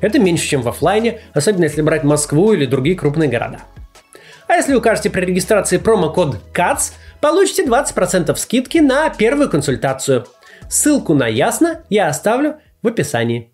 Это 0.00 0.20
меньше, 0.20 0.46
чем 0.46 0.62
в 0.62 0.68
офлайне, 0.68 1.18
особенно 1.34 1.64
если 1.64 1.82
брать 1.82 2.04
Москву 2.04 2.52
или 2.52 2.64
другие 2.64 2.94
крупные 2.94 3.28
города. 3.28 3.58
А 4.46 4.54
если 4.54 4.74
укажете 4.74 5.10
при 5.10 5.24
регистрации 5.24 5.78
промокод 5.78 6.36
CATS, 6.54 6.92
получите 7.20 7.64
20% 7.64 8.36
скидки 8.36 8.78
на 8.78 9.10
первую 9.10 9.50
консультацию. 9.50 10.26
Ссылку 10.68 11.14
на 11.14 11.26
Ясно 11.26 11.82
я 11.90 12.06
оставлю 12.06 12.58
в 12.82 12.86
описании. 12.86 13.52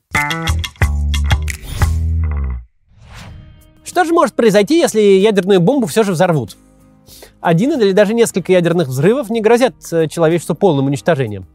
Что 3.97 4.05
же 4.05 4.13
может 4.13 4.35
произойти, 4.35 4.79
если 4.79 5.01
ядерную 5.01 5.59
бомбу 5.59 5.87
все 5.87 6.03
же 6.03 6.13
взорвут? 6.13 6.55
Один 7.41 7.81
или 7.81 7.93
даже 7.93 8.13
несколько 8.13 8.53
ядерных 8.53 8.89
взрывов 8.89 9.31
не 9.31 9.41
грозят 9.41 9.75
э, 9.91 10.07
человечеству 10.07 10.55
полным 10.55 10.85
уничтожением. 10.85 11.47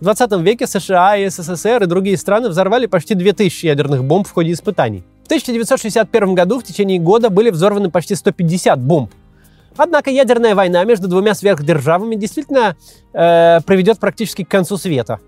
В 0.00 0.04
20 0.04 0.32
веке 0.40 0.66
США 0.66 1.18
и 1.18 1.28
СССР 1.28 1.82
и 1.82 1.86
другие 1.86 2.16
страны 2.16 2.48
взорвали 2.48 2.86
почти 2.86 3.14
2000 3.14 3.66
ядерных 3.66 4.04
бомб 4.04 4.26
в 4.26 4.32
ходе 4.32 4.52
испытаний. 4.52 5.04
В 5.24 5.26
1961 5.26 6.34
году 6.34 6.60
в 6.60 6.64
течение 6.64 6.98
года 6.98 7.28
были 7.28 7.50
взорваны 7.50 7.90
почти 7.90 8.14
150 8.14 8.80
бомб. 8.80 9.10
Однако 9.76 10.08
ядерная 10.08 10.54
война 10.54 10.82
между 10.84 11.08
двумя 11.08 11.34
сверхдержавами 11.34 12.14
действительно 12.14 12.74
э, 13.12 13.60
приведет 13.66 13.98
практически 13.98 14.44
к 14.44 14.48
концу 14.48 14.78
света. 14.78 15.20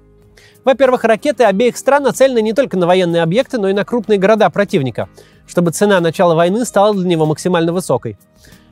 Во-первых, 0.64 1.04
ракеты 1.04 1.44
обеих 1.44 1.76
стран 1.76 2.04
нацелены 2.04 2.40
не 2.40 2.54
только 2.54 2.76
на 2.76 2.86
военные 2.86 3.22
объекты, 3.22 3.58
но 3.58 3.68
и 3.68 3.74
на 3.74 3.84
крупные 3.84 4.18
города 4.18 4.48
противника, 4.48 5.08
чтобы 5.46 5.72
цена 5.72 6.00
начала 6.00 6.34
войны 6.34 6.64
стала 6.64 6.94
для 6.94 7.06
него 7.06 7.26
максимально 7.26 7.72
высокой. 7.72 8.16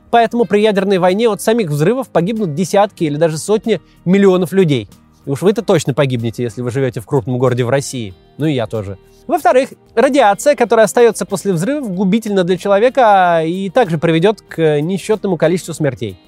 Поэтому 0.09 0.45
при 0.45 0.59
ядерной 0.61 0.97
войне 0.97 1.29
от 1.29 1.41
самих 1.41 1.69
взрывов 1.69 2.09
погибнут 2.09 2.55
десятки 2.55 3.03
или 3.03 3.17
даже 3.17 3.37
сотни 3.37 3.81
миллионов 4.05 4.51
людей. 4.51 4.89
И 5.25 5.29
уж 5.29 5.41
вы-то 5.41 5.61
точно 5.61 5.93
погибнете, 5.93 6.43
если 6.43 6.61
вы 6.61 6.71
живете 6.71 6.99
в 6.99 7.05
крупном 7.05 7.37
городе 7.37 7.63
в 7.63 7.69
России. 7.69 8.13
Ну 8.37 8.45
и 8.45 8.53
я 8.53 8.67
тоже. 8.67 8.97
Во-вторых, 9.25 9.69
радиация, 9.95 10.55
которая 10.55 10.85
остается 10.85 11.25
после 11.25 11.53
взрывов, 11.53 11.89
губительна 11.91 12.43
для 12.43 12.57
человека 12.57 13.41
и 13.45 13.69
также 13.69 13.97
приведет 13.97 14.41
к 14.41 14.81
несчетному 14.81 15.37
количеству 15.37 15.73
смертей. 15.73 16.19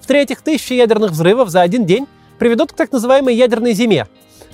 В-третьих, 0.00 0.40
тысячи 0.40 0.72
ядерных 0.72 1.10
взрывов 1.10 1.50
за 1.50 1.60
один 1.60 1.84
день 1.84 2.06
приведут 2.38 2.72
к 2.72 2.76
так 2.76 2.92
называемой 2.92 3.34
ядерной 3.36 3.74
зиме, 3.74 4.06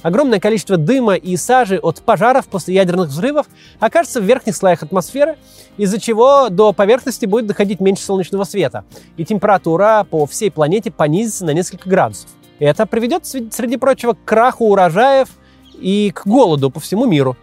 Огромное 0.03 0.41
количество 0.41 0.77
дыма 0.77 1.15
и 1.15 1.37
сажи 1.37 1.79
от 1.79 2.01
пожаров 2.01 2.47
после 2.49 2.75
ядерных 2.75 3.09
взрывов 3.09 3.47
окажется 3.79 4.21
в 4.21 4.25
верхних 4.25 4.57
слоях 4.57 4.83
атмосферы, 4.83 5.37
из-за 5.77 6.01
чего 6.01 6.49
до 6.49 6.73
поверхности 6.73 7.27
будет 7.27 7.47
доходить 7.47 7.81
меньше 7.81 8.05
солнечного 8.05 8.45
света, 8.45 8.85
и 9.17 9.25
температура 9.25 10.07
по 10.09 10.27
всей 10.27 10.51
планете 10.51 10.91
понизится 10.91 11.45
на 11.45 11.51
несколько 11.51 11.89
градусов. 11.89 12.31
Это 12.59 12.87
приведет, 12.87 13.27
среди 13.27 13.77
прочего, 13.77 14.15
к 14.15 14.25
краху 14.25 14.67
урожаев 14.67 15.29
и 15.75 16.13
к 16.15 16.27
голоду 16.27 16.71
по 16.71 16.81
всему 16.81 17.07
миру. 17.07 17.37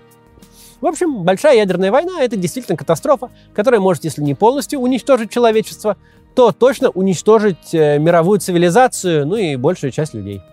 В 0.82 0.86
общем, 0.86 1.24
большая 1.24 1.58
ядерная 1.58 1.92
война– 1.92 2.22
это 2.22 2.36
действительно 2.36 2.78
катастрофа, 2.78 3.32
которая 3.54 3.82
может, 3.82 4.04
если 4.04 4.22
не 4.22 4.36
полностью 4.36 4.80
уничтожить 4.80 5.32
человечество, 5.32 5.98
то 6.36 6.52
точно 6.52 6.90
уничтожить 6.90 7.74
э, 7.74 7.98
мировую 7.98 8.40
цивилизацию, 8.40 9.26
ну 9.26 9.36
и 9.36 9.56
большую 9.56 9.92
часть 9.92 10.14
людей. 10.14 10.44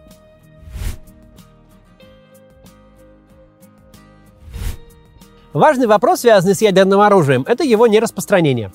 Важный 5.55 5.87
вопрос, 5.87 6.23
связанный 6.23 6.57
с 6.57 6.63
ядерным 6.63 6.99
оружием, 6.99 7.45
это 7.47 7.63
его 7.63 7.87
нераспространение. 7.87 8.73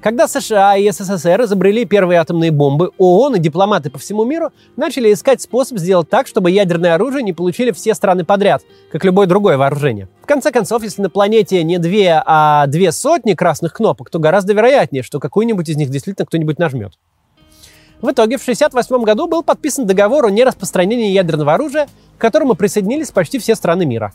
Когда 0.00 0.26
США 0.26 0.76
и 0.76 0.90
СССР 0.90 1.42
изобрели 1.42 1.84
первые 1.84 2.18
атомные 2.18 2.50
бомбы, 2.50 2.90
ООН 2.98 3.36
и 3.36 3.38
дипломаты 3.38 3.90
по 3.90 3.98
всему 3.98 4.24
миру 4.24 4.50
начали 4.76 5.12
искать 5.12 5.40
способ 5.40 5.78
сделать 5.78 6.10
так, 6.10 6.26
чтобы 6.26 6.50
ядерное 6.50 6.94
оружие 6.94 7.22
не 7.22 7.32
получили 7.32 7.70
все 7.70 7.94
страны 7.94 8.24
подряд, 8.24 8.62
как 8.90 9.04
любое 9.04 9.28
другое 9.28 9.56
вооружение. 9.56 10.08
В 10.20 10.26
конце 10.26 10.50
концов, 10.50 10.82
если 10.82 11.00
на 11.00 11.10
планете 11.10 11.62
не 11.62 11.78
две, 11.78 12.20
а 12.26 12.66
две 12.66 12.90
сотни 12.90 13.34
красных 13.34 13.72
кнопок, 13.72 14.10
то 14.10 14.18
гораздо 14.18 14.52
вероятнее, 14.52 15.04
что 15.04 15.20
какую-нибудь 15.20 15.68
из 15.68 15.76
них 15.76 15.90
действительно 15.90 16.26
кто-нибудь 16.26 16.58
нажмет. 16.58 16.94
В 18.02 18.10
итоге 18.10 18.36
в 18.36 18.42
1968 18.42 19.04
году 19.04 19.28
был 19.28 19.44
подписан 19.44 19.86
договор 19.86 20.26
о 20.26 20.30
нераспространении 20.30 21.12
ядерного 21.12 21.54
оружия, 21.54 21.86
к 22.18 22.20
которому 22.20 22.56
присоединились 22.56 23.12
почти 23.12 23.38
все 23.38 23.54
страны 23.54 23.86
мира. 23.86 24.12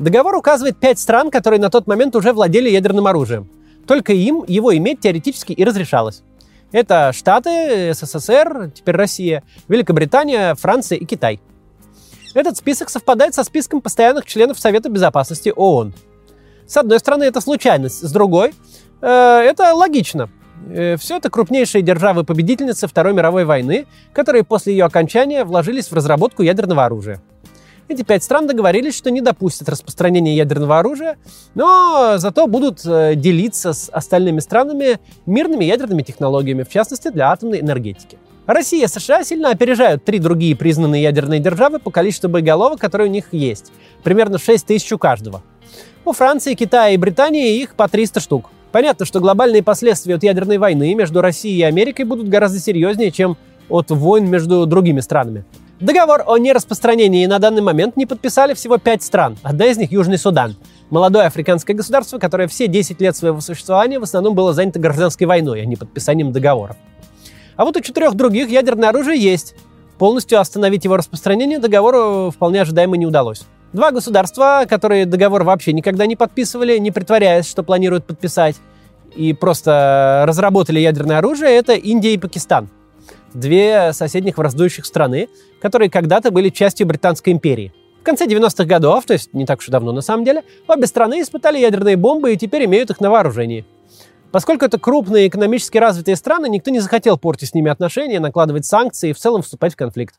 Договор 0.00 0.34
указывает 0.34 0.78
пять 0.78 0.98
стран, 0.98 1.30
которые 1.30 1.60
на 1.60 1.68
тот 1.68 1.86
момент 1.86 2.16
уже 2.16 2.32
владели 2.32 2.70
ядерным 2.70 3.06
оружием. 3.06 3.50
Только 3.86 4.14
им 4.14 4.42
его 4.48 4.74
иметь 4.74 5.00
теоретически 5.00 5.52
и 5.52 5.62
разрешалось. 5.62 6.22
Это 6.72 7.12
Штаты, 7.12 7.92
СССР, 7.92 8.70
теперь 8.74 8.96
Россия, 8.96 9.42
Великобритания, 9.68 10.54
Франция 10.54 10.96
и 10.96 11.04
Китай. 11.04 11.38
Этот 12.32 12.56
список 12.56 12.88
совпадает 12.88 13.34
со 13.34 13.44
списком 13.44 13.82
постоянных 13.82 14.24
членов 14.24 14.58
Совета 14.58 14.88
Безопасности 14.88 15.52
ООН. 15.54 15.92
С 16.66 16.78
одной 16.78 16.98
стороны, 16.98 17.24
это 17.24 17.42
случайность, 17.42 18.00
с 18.00 18.10
другой, 18.10 18.54
э, 19.02 19.06
это 19.06 19.74
логично. 19.74 20.30
Э, 20.70 20.96
все 20.96 21.18
это 21.18 21.28
крупнейшие 21.28 21.82
державы-победительницы 21.82 22.86
Второй 22.86 23.12
мировой 23.12 23.44
войны, 23.44 23.86
которые 24.14 24.44
после 24.44 24.72
ее 24.72 24.86
окончания 24.86 25.44
вложились 25.44 25.88
в 25.88 25.92
разработку 25.92 26.42
ядерного 26.42 26.86
оружия. 26.86 27.20
Эти 27.90 28.04
пять 28.04 28.22
стран 28.22 28.46
договорились, 28.46 28.96
что 28.96 29.10
не 29.10 29.20
допустят 29.20 29.68
распространения 29.68 30.36
ядерного 30.36 30.78
оружия, 30.78 31.18
но 31.56 32.18
зато 32.18 32.46
будут 32.46 32.86
э, 32.86 33.16
делиться 33.16 33.72
с 33.72 33.90
остальными 33.90 34.38
странами 34.38 35.00
мирными 35.26 35.64
ядерными 35.64 36.02
технологиями, 36.02 36.62
в 36.62 36.68
частности 36.68 37.08
для 37.08 37.32
атомной 37.32 37.58
энергетики. 37.58 38.16
Россия 38.46 38.84
и 38.84 38.88
США 38.88 39.24
сильно 39.24 39.50
опережают 39.50 40.04
три 40.04 40.20
другие 40.20 40.54
признанные 40.54 41.02
ядерные 41.02 41.40
державы 41.40 41.80
по 41.80 41.90
количеству 41.90 42.28
боеголовок, 42.30 42.78
которые 42.78 43.08
у 43.08 43.12
них 43.12 43.32
есть. 43.32 43.72
Примерно 44.04 44.38
6 44.38 44.66
тысяч 44.66 44.92
у 44.92 44.98
каждого. 44.98 45.42
У 46.04 46.12
Франции, 46.12 46.54
Китая 46.54 46.90
и 46.90 46.96
Британии 46.96 47.60
их 47.60 47.74
по 47.74 47.88
300 47.88 48.20
штук. 48.20 48.50
Понятно, 48.70 49.04
что 49.04 49.18
глобальные 49.18 49.64
последствия 49.64 50.14
от 50.14 50.22
ядерной 50.22 50.58
войны 50.58 50.94
между 50.94 51.22
Россией 51.22 51.58
и 51.58 51.62
Америкой 51.62 52.04
будут 52.04 52.28
гораздо 52.28 52.60
серьезнее, 52.60 53.10
чем 53.10 53.36
от 53.68 53.90
войн 53.90 54.30
между 54.30 54.64
другими 54.66 55.00
странами. 55.00 55.44
Договор 55.80 56.24
о 56.26 56.36
нераспространении 56.36 57.24
на 57.24 57.38
данный 57.38 57.62
момент 57.62 57.96
не 57.96 58.04
подписали 58.04 58.52
всего 58.52 58.76
пять 58.76 59.02
стран. 59.02 59.38
Одна 59.42 59.64
из 59.64 59.78
них– 59.78 59.90
Южный 59.92 60.18
Судан. 60.18 60.56
Молодое 60.90 61.24
африканское 61.24 61.74
государство, 61.74 62.18
которое 62.18 62.48
все 62.48 62.66
10 62.68 63.00
лет 63.00 63.16
своего 63.16 63.40
существования 63.40 63.98
в 63.98 64.02
основном 64.02 64.34
было 64.34 64.52
занято 64.52 64.78
гражданской 64.78 65.26
войной, 65.26 65.62
а 65.62 65.64
не 65.64 65.76
подписанием 65.76 66.32
договоров. 66.32 66.76
А 67.56 67.64
вот 67.64 67.78
у 67.78 67.80
четырех 67.80 68.12
других 68.14 68.50
ядерное 68.50 68.90
оружие 68.90 69.18
есть. 69.18 69.54
Полностью 69.96 70.38
остановить 70.38 70.84
его 70.84 70.98
распространение 70.98 71.58
договору 71.58 72.30
вполне 72.30 72.60
ожидаемо 72.60 72.98
не 72.98 73.06
удалось. 73.06 73.44
Два 73.72 73.90
государства, 73.90 74.66
которые 74.68 75.06
договор 75.06 75.44
вообще 75.44 75.72
никогда 75.72 76.04
не 76.04 76.14
подписывали, 76.16 76.76
не 76.76 76.90
притворяясь, 76.90 77.48
что 77.48 77.62
планируют 77.62 78.04
подписать, 78.04 78.56
и 79.16 79.32
просто 79.32 80.24
разработали 80.26 80.78
ядерное 80.78 81.18
оружие, 81.18 81.52
это 81.52 81.72
Индия 81.72 82.12
и 82.12 82.18
Пакистан– 82.18 82.68
две 83.34 83.92
соседних 83.92 84.38
враждующих 84.38 84.86
страны, 84.86 85.28
которые 85.60 85.90
когда-то 85.90 86.30
были 86.30 86.48
частью 86.48 86.86
Британской 86.86 87.32
империи. 87.32 87.72
В 88.00 88.02
конце 88.02 88.26
90-х 88.26 88.64
годов, 88.64 89.04
то 89.04 89.12
есть 89.12 89.34
не 89.34 89.44
так 89.44 89.58
уж 89.58 89.68
и 89.68 89.70
давно 89.70 89.92
на 89.92 90.00
самом 90.00 90.24
деле, 90.24 90.42
обе 90.66 90.86
страны 90.86 91.20
испытали 91.20 91.58
ядерные 91.58 91.96
бомбы 91.96 92.32
и 92.32 92.36
теперь 92.36 92.64
имеют 92.64 92.90
их 92.90 93.00
на 93.00 93.10
вооружении. 93.10 93.66
Поскольку 94.32 94.64
это 94.64 94.78
крупные 94.78 95.28
экономически 95.28 95.76
развитые 95.76 96.16
страны, 96.16 96.48
никто 96.48 96.70
не 96.70 96.80
захотел 96.80 97.18
портить 97.18 97.50
с 97.50 97.54
ними 97.54 97.70
отношения, 97.70 98.20
накладывать 98.20 98.64
санкции 98.64 99.10
и 99.10 99.12
в 99.12 99.18
целом 99.18 99.42
вступать 99.42 99.74
в 99.74 99.76
конфликт. 99.76 100.14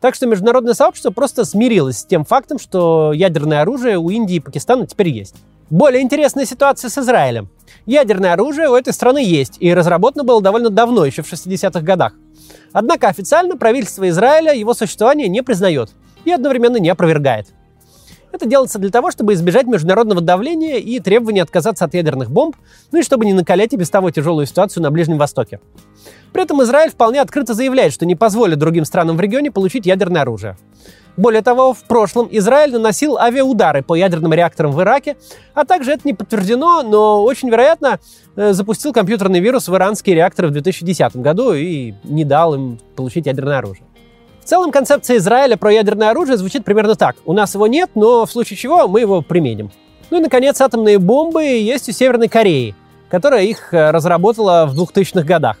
Так 0.00 0.14
что 0.14 0.26
международное 0.26 0.74
сообщество 0.74 1.10
просто 1.10 1.44
смирилось 1.44 1.98
с 1.98 2.04
тем 2.04 2.24
фактом, 2.24 2.58
что 2.58 3.12
ядерное 3.12 3.62
оружие 3.62 3.98
у 3.98 4.10
Индии 4.10 4.36
и 4.36 4.40
Пакистана 4.40 4.86
теперь 4.86 5.08
есть. 5.08 5.36
Более 5.70 6.02
интересная 6.02 6.44
ситуация 6.44 6.90
с 6.90 6.98
Израилем. 6.98 7.48
Ядерное 7.86 8.32
оружие 8.32 8.68
у 8.68 8.74
этой 8.74 8.92
страны 8.92 9.18
есть, 9.24 9.56
и 9.60 9.72
разработано 9.74 10.24
было 10.24 10.40
довольно 10.40 10.70
давно, 10.70 11.04
еще 11.04 11.22
в 11.22 11.32
60-х 11.32 11.80
годах. 11.80 12.14
Однако 12.72 13.08
официально 13.08 13.56
правительство 13.56 14.08
Израиля 14.08 14.54
его 14.54 14.74
существование 14.74 15.28
не 15.28 15.42
признает 15.42 15.90
и 16.24 16.32
одновременно 16.32 16.76
не 16.76 16.88
опровергает. 16.88 17.48
Это 18.32 18.46
делается 18.46 18.78
для 18.78 18.90
того, 18.90 19.10
чтобы 19.10 19.34
избежать 19.34 19.66
международного 19.66 20.22
давления 20.22 20.78
и 20.78 20.98
требований 21.00 21.40
отказаться 21.40 21.84
от 21.84 21.92
ядерных 21.92 22.30
бомб, 22.30 22.56
ну 22.90 22.98
и 22.98 23.02
чтобы 23.02 23.26
не 23.26 23.34
накалять 23.34 23.74
и 23.74 23.76
без 23.76 23.90
того 23.90 24.10
тяжелую 24.10 24.46
ситуацию 24.46 24.82
на 24.82 24.90
Ближнем 24.90 25.18
Востоке. 25.18 25.60
При 26.32 26.42
этом 26.42 26.62
Израиль 26.62 26.90
вполне 26.90 27.20
открыто 27.20 27.52
заявляет, 27.52 27.92
что 27.92 28.06
не 28.06 28.16
позволит 28.16 28.58
другим 28.58 28.86
странам 28.86 29.18
в 29.18 29.20
регионе 29.20 29.50
получить 29.50 29.84
ядерное 29.84 30.22
оружие. 30.22 30.56
Более 31.16 31.42
того, 31.42 31.74
в 31.74 31.82
прошлом 31.84 32.28
Израиль 32.30 32.72
наносил 32.72 33.18
авиаудары 33.18 33.82
по 33.82 33.94
ядерным 33.94 34.32
реакторам 34.32 34.72
в 34.72 34.80
Ираке, 34.80 35.16
а 35.52 35.64
также 35.64 35.92
это 35.92 36.02
не 36.04 36.14
подтверждено, 36.14 36.82
но 36.82 37.22
очень 37.22 37.50
вероятно 37.50 38.00
э, 38.34 38.52
запустил 38.52 38.92
компьютерный 38.92 39.40
вирус 39.40 39.68
в 39.68 39.74
иранские 39.74 40.16
реакторы 40.16 40.48
в 40.48 40.52
2010 40.52 41.16
году 41.16 41.52
и 41.52 41.92
не 42.04 42.24
дал 42.24 42.54
им 42.54 42.78
получить 42.96 43.26
ядерное 43.26 43.58
оружие. 43.58 43.84
В 44.40 44.44
целом 44.44 44.72
концепция 44.72 45.18
Израиля 45.18 45.56
про 45.56 45.72
ядерное 45.72 46.10
оружие 46.10 46.36
звучит 46.36 46.64
примерно 46.64 46.94
так. 46.96 47.16
У 47.26 47.32
нас 47.32 47.54
его 47.54 47.66
нет, 47.66 47.90
но 47.94 48.26
в 48.26 48.32
случае 48.32 48.56
чего 48.56 48.88
мы 48.88 49.00
его 49.00 49.22
применим. 49.22 49.70
Ну 50.10 50.18
и, 50.18 50.20
наконец, 50.20 50.60
атомные 50.60 50.98
бомбы 50.98 51.44
есть 51.44 51.88
у 51.88 51.92
Северной 51.92 52.28
Кореи, 52.28 52.74
которая 53.10 53.44
их 53.44 53.72
э, 53.72 53.90
разработала 53.90 54.66
в 54.66 54.78
2000-х 54.78 55.22
годах. 55.22 55.58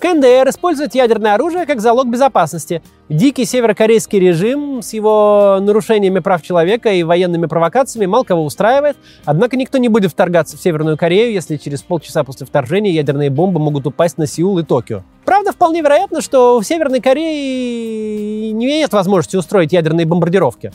КНДР 0.00 0.48
использует 0.48 0.94
ядерное 0.94 1.34
оружие 1.34 1.66
как 1.66 1.80
залог 1.80 2.08
безопасности. 2.08 2.82
Дикий 3.08 3.44
северокорейский 3.44 4.18
режим 4.18 4.82
с 4.82 4.92
его 4.92 5.58
нарушениями 5.60 6.20
прав 6.20 6.42
человека 6.42 6.90
и 6.90 7.02
военными 7.02 7.46
провокациями 7.46 8.06
мало 8.06 8.24
кого 8.24 8.44
устраивает, 8.44 8.96
однако 9.24 9.56
никто 9.56 9.78
не 9.78 9.88
будет 9.88 10.12
вторгаться 10.12 10.56
в 10.56 10.60
Северную 10.62 10.96
Корею, 10.96 11.32
если 11.32 11.56
через 11.56 11.82
полчаса 11.82 12.24
после 12.24 12.46
вторжения 12.46 12.92
ядерные 12.92 13.30
бомбы 13.30 13.60
могут 13.60 13.86
упасть 13.86 14.16
на 14.16 14.26
Сеул 14.26 14.58
и 14.58 14.62
Токио. 14.62 15.02
Правда, 15.24 15.52
вполне 15.52 15.82
вероятно, 15.82 16.22
что 16.22 16.58
в 16.60 16.64
Северной 16.64 17.00
Корее 17.00 18.52
не 18.52 18.66
нет 18.66 18.92
возможности 18.92 19.36
устроить 19.36 19.72
ядерные 19.72 20.06
бомбардировки. 20.06 20.72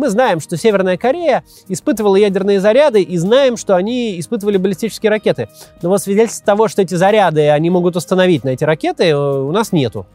Мы 0.00 0.08
знаем, 0.08 0.40
что 0.40 0.56
Северная 0.56 0.96
Корея 0.96 1.44
испытывала 1.68 2.16
ядерные 2.16 2.58
заряды 2.58 3.02
и 3.02 3.18
знаем, 3.18 3.58
что 3.58 3.76
они 3.76 4.18
испытывали 4.18 4.56
баллистические 4.56 5.10
ракеты. 5.10 5.50
Но 5.82 5.90
вот 5.90 6.00
свидетельств 6.00 6.42
того, 6.42 6.68
что 6.68 6.80
эти 6.80 6.94
заряды 6.94 7.50
они 7.50 7.68
могут 7.68 7.96
установить 7.96 8.42
на 8.42 8.48
эти 8.48 8.64
ракеты, 8.64 9.04
э, 9.04 9.14
у 9.14 9.52
нас 9.52 9.72
нету. 9.72 10.06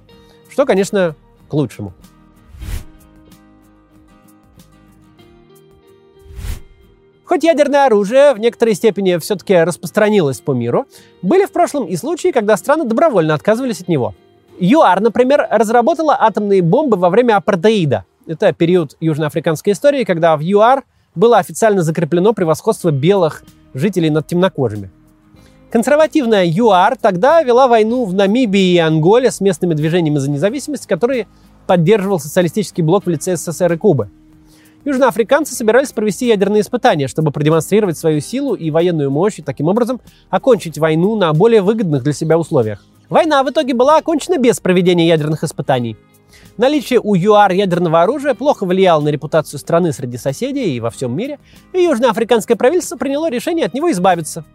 Что, 0.49 0.65
конечно, 0.65 1.15
к 1.47 1.53
лучшему. 1.53 1.93
Хоть 7.25 7.43
ядерное 7.43 7.85
оружие 7.85 8.33
в 8.33 8.39
некоторой 8.39 8.73
степени 8.73 9.17
все-таки 9.17 9.53
распространилось 9.53 10.41
по 10.41 10.53
миру, 10.53 10.87
были 11.21 11.45
в 11.45 11.51
прошлом 11.51 11.85
и 11.85 11.95
случаи, 11.95 12.31
когда 12.31 12.57
страны 12.57 12.85
добровольно 12.85 13.35
отказывались 13.35 13.81
от 13.81 13.87
него. 13.87 14.15
ЮАР, 14.57 15.01
например, 15.01 15.47
разработала 15.51 16.17
атомные 16.19 16.63
бомбы 16.63 16.97
во 16.97 17.11
время 17.11 17.35
апартеида– 17.35 18.05
это 18.27 18.53
период 18.53 18.95
южноафриканской 18.99 19.73
истории, 19.73 20.03
когда 20.03 20.35
в 20.37 20.41
ЮАР 20.41 20.83
было 21.15 21.37
официально 21.37 21.81
закреплено 21.81 22.33
превосходство 22.33 22.91
белых 22.91 23.43
жителей 23.73 24.09
над 24.09 24.27
темнокожими. 24.27 24.91
Консервативная 25.71 26.45
ЮАР 26.45 26.97
тогда 26.97 27.41
вела 27.43 27.67
войну 27.67 28.05
в 28.05 28.13
Намибии 28.13 28.73
и 28.73 28.77
Анголе 28.77 29.31
с 29.31 29.41
местными 29.41 29.73
движениями 29.73 30.17
за 30.19 30.29
независимость, 30.29 30.87
которые 30.87 31.27
поддерживал 31.67 32.19
социалистический 32.19 32.83
блок 32.83 33.05
в 33.05 33.09
лице 33.09 33.35
СССР 33.35 33.73
и 33.73 33.77
Кубы. 33.77 34.09
Южноафриканцы 34.85 35.55
собирались 35.55 35.91
провести 35.91 36.27
ядерные 36.27 36.61
испытания, 36.61 37.07
чтобы 37.07 37.31
продемонстрировать 37.31 37.97
свою 37.97 38.21
силу 38.21 38.53
и 38.53 38.69
военную 38.69 39.09
мощь 39.09 39.39
и 39.39 39.41
таким 39.41 39.67
образом 39.67 39.99
окончить 40.29 40.77
войну 40.77 41.15
на 41.15 41.33
более 41.33 41.63
выгодных 41.63 42.03
для 42.03 42.13
себя 42.13 42.37
условиях. 42.37 42.85
Война 43.09 43.43
в 43.43 43.49
итоге 43.49 43.73
была 43.73 43.97
окончена 43.97 44.37
без 44.37 44.59
проведения 44.59 45.07
ядерных 45.07 45.43
испытаний. 45.43 45.97
Наличие 46.57 46.99
у 47.01 47.15
ЮАР 47.15 47.51
ядерного 47.51 48.01
оружия 48.01 48.33
плохо 48.33 48.65
влияло 48.65 49.01
на 49.01 49.09
репутацию 49.09 49.59
страны 49.59 49.91
среди 49.91 50.17
соседей 50.17 50.75
и 50.75 50.79
во 50.79 50.89
всем 50.89 51.15
мире, 51.15 51.39
и 51.73 51.83
южноафриканское 51.83 52.55
правительство 52.55 52.95
приняло 52.97 53.29
решение 53.29 53.65
от 53.65 53.73
него 53.73 53.91
избавиться. 53.91 54.45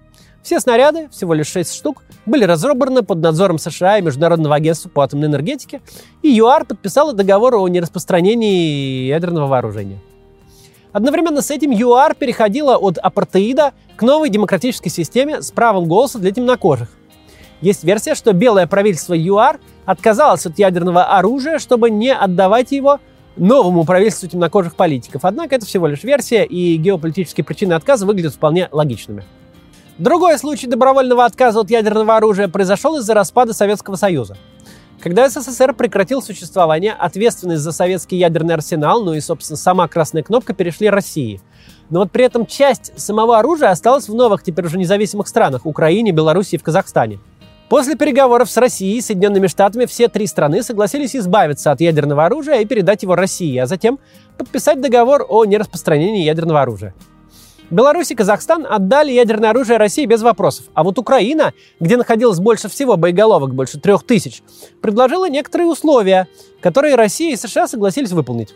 Все 0.43 0.59
снаряды, 0.59 1.09
всего 1.11 1.35
лишь 1.35 1.49
6 1.49 1.75
штук, 1.75 2.03
были 2.25 2.45
разобраны 2.45 3.03
под 3.03 3.19
надзором 3.19 3.59
США 3.59 3.99
и 3.99 4.03
Международного 4.03 4.55
агентства 4.55 4.89
по 4.89 5.03
атомной 5.03 5.29
энергетике, 5.29 5.83
и 6.23 6.31
ЮАР 6.31 6.65
подписала 6.65 7.13
договор 7.13 7.57
о 7.57 7.69
нераспространении 7.69 9.07
ядерного 9.07 9.47
вооружения. 9.47 9.99
Одновременно 10.93 11.43
с 11.43 11.51
этим 11.51 11.71
ЮАР 11.71 12.15
переходила 12.15 12.77
от 12.77 12.99
апартеида 12.99 13.73
к 13.97 14.03
новой 14.03 14.31
демократической 14.31 14.89
системе 14.89 15.43
с 15.43 15.51
правом 15.51 15.85
голоса 15.85 16.19
для 16.19 16.33
темнокожих. 16.33 16.89
Есть 17.61 17.85
версия, 17.85 18.15
что 18.15 18.33
белое 18.33 18.67
правительство 18.67 19.13
ЮАР 19.15 19.61
отказалось 19.91 20.47
от 20.47 20.59
ядерного 20.59 21.05
оружия, 21.19 21.59
чтобы 21.59 21.91
не 21.91 22.15
отдавать 22.15 22.71
его 22.71 23.01
новому 23.37 23.85
правительству 23.85 24.29
темнокожих 24.29 24.77
политиков. 24.77 25.25
Однако 25.25 25.57
это 25.57 25.67
всего 25.67 25.87
лишь 25.87 26.05
версия, 26.05 26.45
и 26.45 26.77
геополитические 26.77 27.45
причины 27.45 27.73
отказа 27.73 28.07
выглядят 28.07 28.35
вполне 28.35 28.69
логичными. 28.71 29.25
Другой 29.99 30.39
случай 30.39 30.67
добровольного 30.67 31.25
отказа 31.25 31.61
от 31.61 31.71
ядерного 31.71 32.17
оружия 32.17 32.49
произошел 32.49 32.97
из-за 32.99 33.15
распада 33.15 33.53
Советского 33.53 33.97
Союза. 33.97 34.37
Когда 35.01 35.29
СССР 35.29 35.75
прекратил 35.75 36.23
существование, 36.23 36.93
ответственность 36.93 37.63
за 37.63 37.73
советский 37.73 38.17
ядерный 38.17 38.55
арсенал, 38.55 39.03
ну 39.03 39.15
и, 39.15 39.21
собственно, 39.21 39.57
сама 39.57 39.89
красная 39.89 40.23
кнопка 40.23 40.53
перешли 40.53 40.91
России. 40.91 41.41
Но 41.89 42.01
вот 42.01 42.13
при 42.13 42.25
этом 42.25 42.47
часть 42.47 42.93
самого 42.99 43.39
оружия 43.39 43.71
осталась 43.71 44.09
в 44.09 44.15
новых, 44.15 44.43
теперь 44.43 44.67
уже 44.67 44.79
независимых 44.79 45.27
странах– 45.27 45.63
Украине, 45.65 46.13
Беларуси 46.13 46.55
и 46.55 46.59
в 46.59 46.63
Казахстане– 46.63 47.19
После 47.71 47.95
переговоров 47.95 48.51
с 48.51 48.57
Россией 48.57 48.99
и 48.99 49.01
Соединенными 49.01 49.47
Штатами 49.47 49.87
все 49.87 50.09
три 50.09 50.27
страны 50.27 50.65
согласились 50.65 51.15
избавиться 51.15 51.71
от 51.71 51.81
ядерного 51.81 52.27
оружия 52.27 52.57
и 52.57 52.65
передать 52.65 53.05
его 53.05 53.15
России, 53.15 53.57
а 53.59 53.67
затем 53.67 54.01
подписать 54.37 54.81
договор 54.81 55.25
о 55.29 55.45
нераспространении 55.45 56.25
ядерного 56.25 56.63
оружия. 56.63 56.97
Беларусь 57.71 58.11
и 58.11 58.17
Казахстан 58.17 58.67
отдали 58.69 59.13
ядерное 59.13 59.51
оружие 59.51 59.79
России 59.79 60.05
без 60.05 60.21
вопросов. 60.23 60.65
А 60.75 60.83
вот 60.83 60.99
Украина, 60.99 61.53
где 61.79 61.97
находилось 61.97 62.41
больше 62.41 62.69
всего 62.69 62.97
боеголовок, 62.97 63.55
больше 63.55 63.79
трех 63.79 64.03
тысяч, 64.03 64.43
предложила 64.83 65.29
некоторые 65.31 65.69
условия, 65.69 66.27
которые 66.61 66.97
Россия 66.97 67.35
и 67.35 67.37
США 67.37 67.69
согласились 67.69 68.11
выполнить. 68.11 68.53